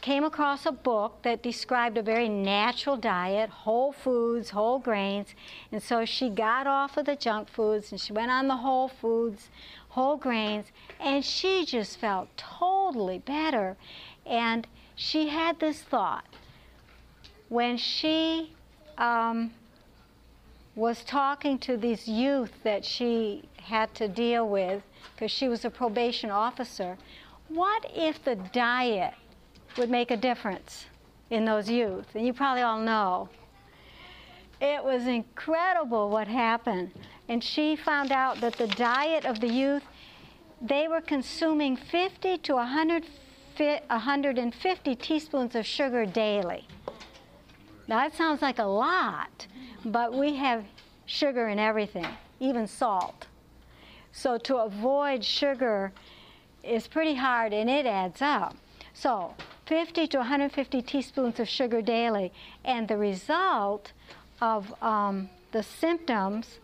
came 0.00 0.24
across 0.24 0.64
a 0.64 0.72
book 0.72 1.22
that 1.22 1.42
described 1.42 1.98
a 1.98 2.02
very 2.02 2.28
natural 2.28 2.96
diet, 2.96 3.50
whole 3.50 3.92
foods, 3.92 4.50
whole 4.50 4.78
grains. 4.78 5.34
And 5.70 5.82
so 5.82 6.04
she 6.04 6.30
got 6.30 6.66
off 6.66 6.96
of 6.96 7.06
the 7.06 7.16
junk 7.16 7.48
foods 7.48 7.92
and 7.92 8.00
she 8.00 8.12
went 8.12 8.30
on 8.30 8.48
the 8.48 8.56
whole 8.56 8.88
foods, 8.88 9.50
whole 9.90 10.16
grains, 10.16 10.66
and 10.98 11.24
she 11.24 11.66
just 11.66 11.98
felt 11.98 12.28
totally 12.36 13.18
better. 13.18 13.76
And 14.24 14.66
she 14.96 15.28
had 15.28 15.60
this 15.60 15.82
thought 15.82 16.24
when 17.48 17.76
she 17.76 18.52
um, 18.96 19.50
was 20.74 21.04
talking 21.04 21.58
to 21.58 21.76
these 21.76 22.08
youth 22.08 22.52
that 22.62 22.84
she 22.84 23.48
had 23.56 23.92
to 23.94 24.08
deal 24.08 24.48
with 24.48 24.82
because 25.14 25.30
she 25.30 25.48
was 25.48 25.64
a 25.64 25.70
probation 25.70 26.30
officer. 26.30 26.96
What 27.48 27.90
if 27.94 28.22
the 28.24 28.36
diet 28.36 29.14
would 29.76 29.90
make 29.90 30.10
a 30.10 30.16
difference 30.16 30.86
in 31.30 31.44
those 31.44 31.68
youth? 31.68 32.06
And 32.14 32.26
you 32.26 32.32
probably 32.32 32.62
all 32.62 32.80
know. 32.80 33.28
It 34.60 34.84
was 34.84 35.06
incredible 35.06 36.10
what 36.10 36.28
happened. 36.28 36.92
And 37.28 37.42
she 37.42 37.76
found 37.76 38.12
out 38.12 38.40
that 38.40 38.54
the 38.54 38.66
diet 38.66 39.24
of 39.24 39.40
the 39.40 39.48
youth, 39.48 39.82
they 40.60 40.88
were 40.88 41.00
consuming 41.00 41.76
50 41.76 42.38
to 42.38 42.54
100, 42.54 43.04
150 43.56 44.94
teaspoons 44.96 45.54
of 45.54 45.64
sugar 45.64 46.04
daily. 46.04 46.66
Now, 47.88 47.98
that 47.98 48.14
sounds 48.14 48.42
like 48.42 48.58
a 48.58 48.64
lot, 48.64 49.46
but 49.84 50.14
we 50.14 50.36
have 50.36 50.64
sugar 51.06 51.48
in 51.48 51.58
everything, 51.58 52.06
even 52.38 52.66
salt. 52.66 53.26
So, 54.12 54.38
to 54.38 54.56
avoid 54.56 55.24
sugar 55.24 55.92
is 56.62 56.86
pretty 56.88 57.14
hard 57.14 57.52
and 57.52 57.70
it 57.70 57.86
adds 57.86 58.20
up. 58.20 58.56
So, 58.92 59.34
50 59.66 60.08
to 60.08 60.18
150 60.18 60.82
teaspoons 60.82 61.38
of 61.38 61.48
sugar 61.48 61.80
daily, 61.80 62.32
and 62.64 62.88
the 62.88 62.96
result 62.96 63.92
of 64.40 64.74
um, 64.82 65.30
the 65.52 65.62
symptoms 65.62 66.58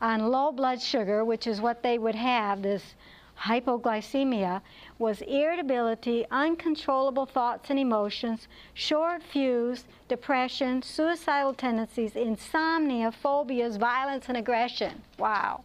on 0.00 0.30
low 0.30 0.52
blood 0.52 0.80
sugar, 0.80 1.24
which 1.24 1.46
is 1.46 1.60
what 1.60 1.82
they 1.82 1.98
would 1.98 2.14
have, 2.14 2.62
this 2.62 2.94
hypoglycemia, 3.40 4.60
was 4.98 5.20
irritability, 5.22 6.24
uncontrollable 6.30 7.26
thoughts 7.26 7.70
and 7.70 7.78
emotions, 7.78 8.46
short 8.74 9.22
fuse, 9.22 9.84
depression, 10.08 10.80
suicidal 10.80 11.54
tendencies, 11.54 12.14
insomnia, 12.14 13.10
phobias, 13.10 13.76
violence, 13.76 14.26
and 14.28 14.36
aggression. 14.36 15.02
Wow. 15.18 15.64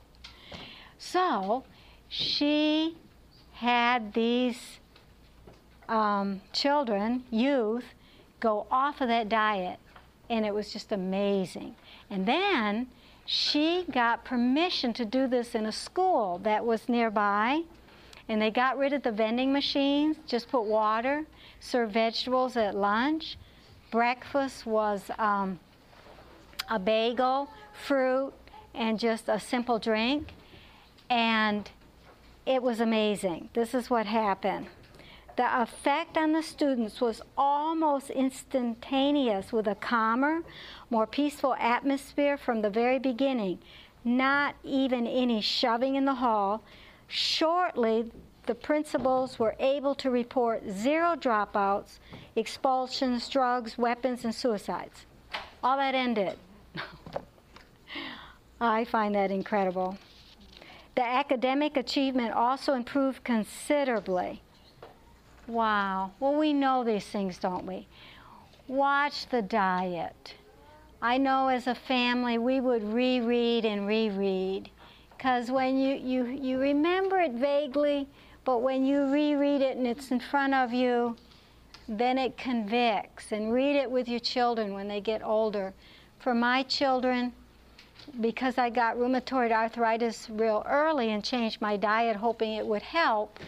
So 0.97 1.63
she 2.07 2.95
had 3.53 4.13
these 4.13 4.79
um, 5.89 6.41
children, 6.53 7.23
youth, 7.31 7.85
go 8.39 8.67
off 8.69 9.01
of 9.01 9.07
that 9.07 9.29
diet 9.29 9.79
and 10.29 10.45
it 10.45 10.53
was 10.53 10.71
just 10.71 10.91
amazing. 10.91 11.75
And 12.09 12.25
then 12.25 12.87
she 13.25 13.85
got 13.91 14.23
permission 14.23 14.93
to 14.93 15.05
do 15.05 15.27
this 15.27 15.55
in 15.55 15.65
a 15.65 15.71
school 15.71 16.39
that 16.43 16.65
was 16.65 16.87
nearby, 16.87 17.63
and 18.29 18.41
they 18.41 18.51
got 18.51 18.77
rid 18.77 18.93
of 18.93 19.03
the 19.03 19.11
vending 19.11 19.51
machines, 19.51 20.17
just 20.27 20.49
put 20.49 20.63
water, 20.63 21.25
serve 21.59 21.91
vegetables 21.91 22.57
at 22.57 22.75
lunch. 22.75 23.37
Breakfast 23.91 24.65
was 24.65 25.09
um, 25.17 25.59
a 26.69 26.79
bagel, 26.79 27.49
fruit, 27.85 28.33
and 28.73 28.99
just 28.99 29.29
a 29.29 29.39
simple 29.39 29.79
drink. 29.79 30.33
And 31.09 31.69
it 32.45 32.63
was 32.63 32.79
amazing. 32.79 33.49
This 33.53 33.73
is 33.73 33.89
what 33.89 34.05
happened. 34.05 34.67
The 35.35 35.61
effect 35.61 36.17
on 36.17 36.31
the 36.31 36.41
students 36.41 36.99
was 36.99 37.21
almost 37.37 38.09
instantaneous 38.09 39.53
with 39.53 39.67
a 39.67 39.75
calmer, 39.75 40.41
more 40.89 41.05
peaceful 41.05 41.53
atmosphere 41.59 42.37
from 42.37 42.61
the 42.61 42.71
very 42.71 42.97
beginning. 42.97 43.59
Not 44.03 44.55
even 44.63 45.05
any 45.05 45.41
shoving 45.41 45.95
in 45.95 46.05
the 46.05 46.15
hall. 46.15 46.63
Shortly, 47.07 48.11
the 48.47 48.55
principals 48.55 49.37
were 49.37 49.55
able 49.59 49.93
to 49.95 50.09
report 50.09 50.63
zero 50.69 51.15
dropouts, 51.15 51.99
expulsions, 52.35 53.27
drugs, 53.29 53.77
weapons, 53.77 54.23
and 54.23 54.33
suicides. 54.33 55.05
All 55.61 55.77
that 55.77 55.93
ended. 55.93 56.37
I 58.61 58.85
find 58.85 59.13
that 59.13 59.29
incredible. 59.29 59.97
The 60.97 61.05
academic 61.05 61.77
achievement 61.77 62.33
also 62.33 62.73
improved 62.73 63.23
considerably. 63.23 64.41
Wow. 65.45 66.09
Well, 66.19 66.33
we 66.33 66.53
know 66.53 66.83
these 66.83 67.05
things, 67.05 67.37
don't 67.37 67.67
we? 67.67 67.87
Watch 68.67 69.27
the 69.27 69.43
diet. 69.43 70.33
I 70.99 71.19
know 71.19 71.49
as 71.49 71.67
a 71.67 71.75
family 71.75 72.39
we 72.39 72.61
would 72.61 72.83
reread 72.83 73.63
and 73.63 73.85
reread 73.85 74.71
because 75.15 75.51
when 75.51 75.77
you, 75.77 75.93
you, 75.93 76.25
you 76.25 76.57
remember 76.57 77.19
it 77.19 77.33
vaguely, 77.33 78.07
but 78.43 78.63
when 78.63 78.83
you 78.83 79.05
reread 79.05 79.61
it 79.61 79.77
and 79.77 79.85
it's 79.85 80.09
in 80.09 80.19
front 80.19 80.55
of 80.55 80.73
you, 80.73 81.15
then 81.87 82.17
it 82.17 82.39
convicts. 82.39 83.31
And 83.31 83.53
read 83.53 83.75
it 83.75 83.91
with 83.91 84.09
your 84.09 84.19
children 84.19 84.73
when 84.73 84.87
they 84.87 85.01
get 85.01 85.21
older. 85.23 85.75
For 86.17 86.33
my 86.33 86.63
children, 86.63 87.33
because 88.19 88.57
I 88.57 88.69
got 88.69 88.97
rheumatoid 88.97 89.51
arthritis 89.51 90.29
real 90.29 90.65
early 90.67 91.11
and 91.11 91.23
changed 91.23 91.61
my 91.61 91.77
diet 91.77 92.15
hoping 92.15 92.53
it 92.53 92.65
would 92.65 92.81
help, 92.81 93.39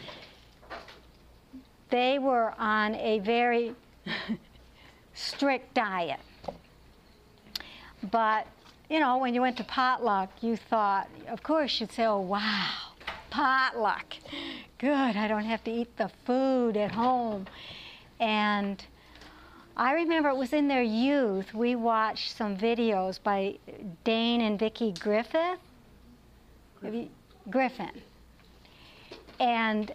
they 1.90 2.20
were 2.20 2.54
on 2.58 2.96
a 2.96 3.20
very 3.20 3.76
strict 5.14 5.74
diet. 5.74 6.20
But, 8.12 8.48
you 8.90 9.00
know, 9.00 9.18
when 9.18 9.34
you 9.34 9.42
went 9.42 9.58
to 9.58 9.64
potluck, 9.64 10.30
you 10.42 10.56
thought, 10.56 11.10
of 11.28 11.44
course, 11.44 11.80
you'd 11.80 11.92
say, 11.92 12.06
oh, 12.06 12.20
wow, 12.20 12.70
potluck. 13.30 14.16
Good, 14.78 15.18
I 15.18 15.28
don't 15.28 15.44
have 15.44 15.64
to 15.66 15.72
eat 15.72 15.98
the 15.98 16.10
food 16.26 16.78
at 16.78 16.92
home. 16.92 17.48
And 18.20 18.84
I 19.80 19.94
remember 19.94 20.28
it 20.28 20.36
was 20.36 20.52
in 20.52 20.68
their 20.68 20.84
youth, 20.84 21.54
we 21.54 21.76
watched 21.76 22.36
some 22.36 22.58
videos 22.58 23.18
by 23.24 23.60
Dane 24.04 24.42
and 24.42 24.60
Vicki 24.60 24.92
Griffith. 24.92 25.58
You, 26.84 27.08
Griffin. 27.50 28.02
And 29.40 29.94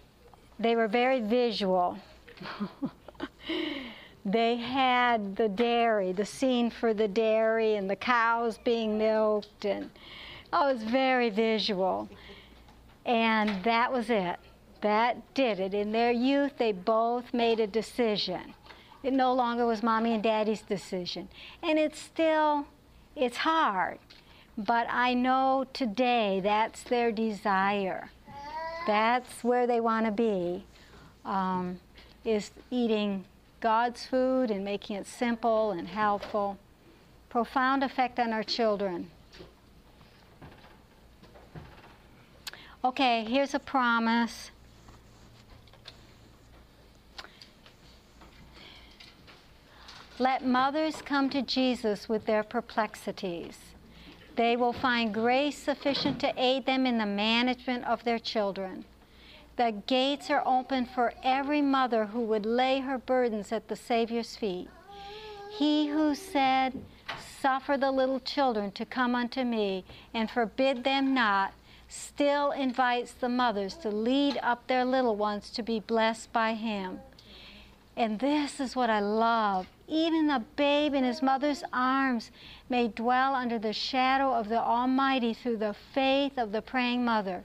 they 0.57 0.75
were 0.75 0.87
very 0.87 1.21
visual. 1.21 1.99
they 4.25 4.55
had 4.55 5.35
the 5.35 5.49
dairy, 5.49 6.13
the 6.13 6.25
scene 6.25 6.71
for 6.71 6.95
the 6.95 7.07
dairy 7.07 7.75
and 7.75 7.87
the 7.87 7.95
cows 7.95 8.57
being 8.65 8.97
milked, 8.97 9.65
and 9.65 9.91
oh, 10.51 10.69
it 10.69 10.73
was 10.73 10.83
very 10.83 11.29
visual. 11.29 12.09
And 13.05 13.63
that 13.63 13.93
was 13.93 14.09
it. 14.09 14.37
That 14.81 15.35
did 15.35 15.59
it. 15.59 15.75
In 15.75 15.91
their 15.91 16.11
youth, 16.11 16.53
they 16.57 16.71
both 16.71 17.35
made 17.35 17.59
a 17.59 17.67
decision. 17.67 18.55
It 19.05 19.13
no 19.13 19.33
longer 19.33 19.65
was 19.65 19.81
mommy 19.81 20.13
and 20.13 20.21
daddy's 20.21 20.61
decision. 20.61 21.29
And 21.63 21.79
it's 21.79 21.99
still, 21.99 22.65
it's 23.15 23.37
hard. 23.37 23.99
But 24.57 24.87
I 24.89 25.13
know 25.13 25.65
today 25.73 26.41
that's 26.43 26.83
their 26.83 27.11
desire 27.11 28.09
that's 28.85 29.43
where 29.43 29.65
they 29.67 29.79
want 29.79 30.05
to 30.05 30.11
be, 30.11 30.63
um, 31.25 31.79
is 32.23 32.51
eating 32.69 33.25
God's 33.59 34.05
food 34.05 34.51
and 34.51 34.63
making 34.63 34.95
it 34.95 35.07
simple 35.07 35.71
and 35.71 35.87
helpful. 35.87 36.57
Profound 37.29 37.83
effect 37.83 38.19
on 38.19 38.31
our 38.31 38.43
children. 38.43 39.09
Okay, 42.83 43.25
here's 43.27 43.55
a 43.55 43.59
promise. 43.59 44.51
Let 50.17 50.45
mothers 50.45 51.01
come 51.01 51.29
to 51.31 51.41
Jesus 51.41 52.07
with 52.07 52.25
their 52.25 52.41
perplexities. 52.41 53.57
They 54.37 54.55
will 54.55 54.71
find 54.71 55.13
grace 55.13 55.57
sufficient 55.57 56.21
to 56.21 56.33
aid 56.37 56.65
them 56.65 56.85
in 56.85 56.97
the 56.97 57.05
management 57.05 57.83
of 57.83 58.05
their 58.05 58.19
children. 58.19 58.85
The 59.57 59.73
gates 59.87 60.29
are 60.29 60.43
open 60.45 60.85
for 60.85 61.13
every 61.21 61.61
mother 61.61 62.05
who 62.05 62.21
would 62.21 62.45
lay 62.45 62.79
her 62.79 62.97
burdens 62.97 63.51
at 63.51 63.67
the 63.67 63.75
Savior's 63.75 64.37
feet. 64.37 64.69
He 65.57 65.87
who 65.87 66.15
said, 66.15 66.73
Suffer 67.41 67.77
the 67.77 67.91
little 67.91 68.21
children 68.21 68.71
to 68.71 68.85
come 68.85 69.15
unto 69.15 69.43
me, 69.43 69.83
and 70.13 70.31
forbid 70.31 70.85
them 70.85 71.13
not, 71.13 71.53
still 71.89 72.51
invites 72.51 73.11
the 73.11 73.29
mothers 73.29 73.75
to 73.75 73.89
lead 73.89 74.39
up 74.41 74.67
their 74.67 74.85
little 74.85 75.17
ones 75.17 75.49
to 75.51 75.61
be 75.61 75.81
blessed 75.81 76.31
by 76.31 76.53
him. 76.53 77.01
And 77.97 78.19
this 78.19 78.61
is 78.61 78.75
what 78.75 78.89
I 78.89 79.01
love. 79.01 79.67
Even 79.87 80.27
the 80.27 80.43
babe 80.55 80.93
in 80.93 81.03
his 81.03 81.21
mother's 81.21 81.63
arms 81.71 82.31
may 82.69 82.87
dwell 82.87 83.35
under 83.35 83.59
the 83.59 83.73
shadow 83.73 84.33
of 84.33 84.49
the 84.49 84.59
Almighty 84.59 85.33
through 85.33 85.57
the 85.57 85.75
faith 85.93 86.37
of 86.37 86.51
the 86.51 86.61
praying 86.61 87.05
mother. 87.05 87.43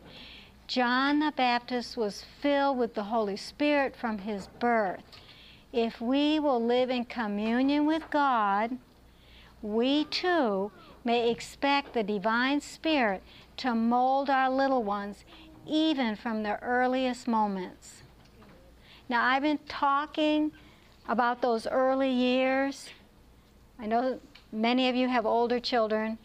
John 0.66 1.18
the 1.18 1.32
Baptist 1.32 1.96
was 1.96 2.24
filled 2.40 2.78
with 2.78 2.94
the 2.94 3.04
Holy 3.04 3.36
Spirit 3.36 3.94
from 3.94 4.18
his 4.18 4.46
birth. 4.58 5.02
If 5.72 6.00
we 6.00 6.40
will 6.40 6.64
live 6.64 6.90
in 6.90 7.04
communion 7.04 7.86
with 7.86 8.08
God, 8.10 8.78
we 9.62 10.04
too 10.04 10.72
may 11.04 11.30
expect 11.30 11.92
the 11.92 12.02
divine 12.02 12.60
Spirit 12.60 13.22
to 13.58 13.74
mold 13.74 14.30
our 14.30 14.48
little 14.48 14.82
ones 14.82 15.24
even 15.66 16.16
from 16.16 16.42
the 16.42 16.60
earliest 16.62 17.28
moments. 17.28 18.02
Now, 19.08 19.24
I've 19.24 19.42
been 19.42 19.58
talking 19.68 20.52
about 21.10 21.42
those 21.42 21.66
early 21.66 22.10
years. 22.10 22.88
I 23.80 23.86
know 23.86 24.20
many 24.52 24.88
of 24.88 24.94
you 24.94 25.08
have 25.08 25.26
older 25.26 25.58
children, 25.58 26.16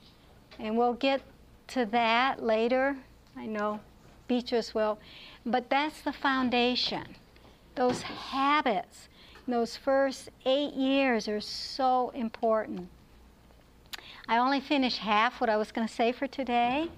and 0.59 0.77
we'll 0.77 0.93
get 0.93 1.21
to 1.69 1.86
that 1.88 2.43
later. 2.43 2.95
I 3.36 3.47
know 3.47 3.79
Beatrice 4.27 4.75
will. 4.75 4.99
But 5.43 5.71
that's 5.71 6.01
the 6.01 6.13
foundation. 6.13 7.03
Those 7.73 8.03
habits, 8.03 9.09
those 9.47 9.75
first 9.75 10.29
eight 10.45 10.75
years 10.75 11.27
are 11.27 11.41
so 11.41 12.11
important. 12.13 12.88
I 14.27 14.38
only 14.38 14.59
finished 14.59 14.99
half 14.99 15.41
what 15.41 15.49
I 15.49 15.57
was 15.57 15.71
going 15.71 15.88
to 15.88 15.93
say 15.93 16.11
for 16.11 16.27
today. 16.27 16.89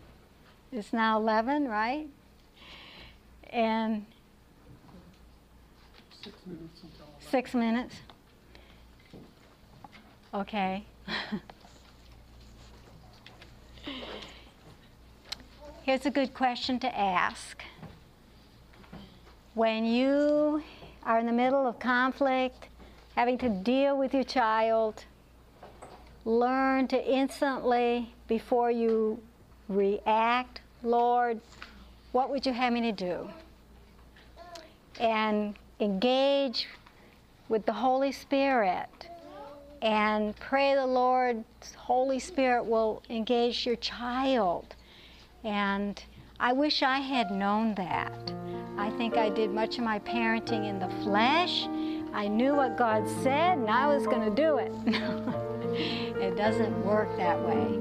It's 0.74 0.92
now 0.92 1.18
11, 1.18 1.70
right? 1.70 2.08
And 3.50 4.06
Six 6.22 6.36
minutes. 6.46 6.97
Six 7.30 7.54
minutes. 7.54 7.96
Okay. 10.34 10.84
Here's 15.84 16.06
a 16.06 16.12
good 16.12 16.34
question 16.34 16.80
to 16.80 16.98
ask. 16.98 17.64
When 19.54 19.86
you 19.86 20.62
are 21.04 21.20
in 21.20 21.26
the 21.26 21.32
middle 21.32 21.66
of 21.66 21.80
conflict, 21.80 22.68
having 23.16 23.38
to 23.40 23.50
deal 23.50 23.98
with 23.98 24.14
your 24.14 24.24
child, 24.24 25.06
learn 26.26 26.88
to 26.90 27.12
instantly, 27.12 28.14
before 28.28 28.70
you 28.70 29.20
react, 29.70 30.62
Lord, 30.84 31.40
what 32.12 32.30
would 32.30 32.46
you 32.46 32.54
have 32.54 32.74
me 32.74 32.82
to 32.82 32.92
do? 32.92 33.30
And 35.00 35.56
engage 35.80 36.68
with 37.50 37.66
the 37.66 37.74
Holy 37.74 38.12
Spirit 38.12 39.10
and 39.82 40.36
pray 40.38 40.76
the 40.76 40.86
Lord's 40.86 41.74
Holy 41.76 42.20
Spirit 42.20 42.66
will 42.66 43.04
engage 43.10 43.66
your 43.66 43.76
child. 43.78 44.76
And 45.44 46.02
I 46.40 46.54
wish 46.54 46.84
I 46.84 47.00
had 47.00 47.32
known 47.32 47.76
that. 47.76 48.34
I 48.78 48.90
think 48.92 49.18
I 49.18 49.30
did 49.30 49.52
much 49.52 49.78
of 49.78 49.84
my 49.84 50.00
parenting 50.00 50.68
in 50.68 50.80
the 50.80 50.90
flesh. 51.04 51.68
I 52.14 52.28
knew 52.28 52.56
what 52.56 52.78
God 52.78 53.08
said 53.24 53.60
and 53.60 53.70
I 53.70 53.88
was 53.88 54.06
going 54.06 54.24
to 54.24 54.36
do 54.36 54.58
it. 54.58 54.72
it 56.22 56.36
doesn't 56.36 56.86
work 56.86 57.16
that 57.18 57.40
way. 57.40 57.80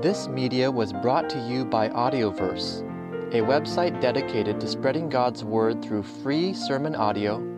This 0.00 0.28
media 0.28 0.70
was 0.70 0.92
brought 0.92 1.28
to 1.30 1.38
you 1.40 1.64
by 1.64 1.88
Audioverse, 1.88 2.82
a 3.34 3.40
website 3.40 4.00
dedicated 4.00 4.60
to 4.60 4.68
spreading 4.68 5.08
God's 5.08 5.44
Word 5.44 5.82
through 5.82 6.04
free 6.04 6.54
sermon 6.54 6.94
audio 6.94 7.57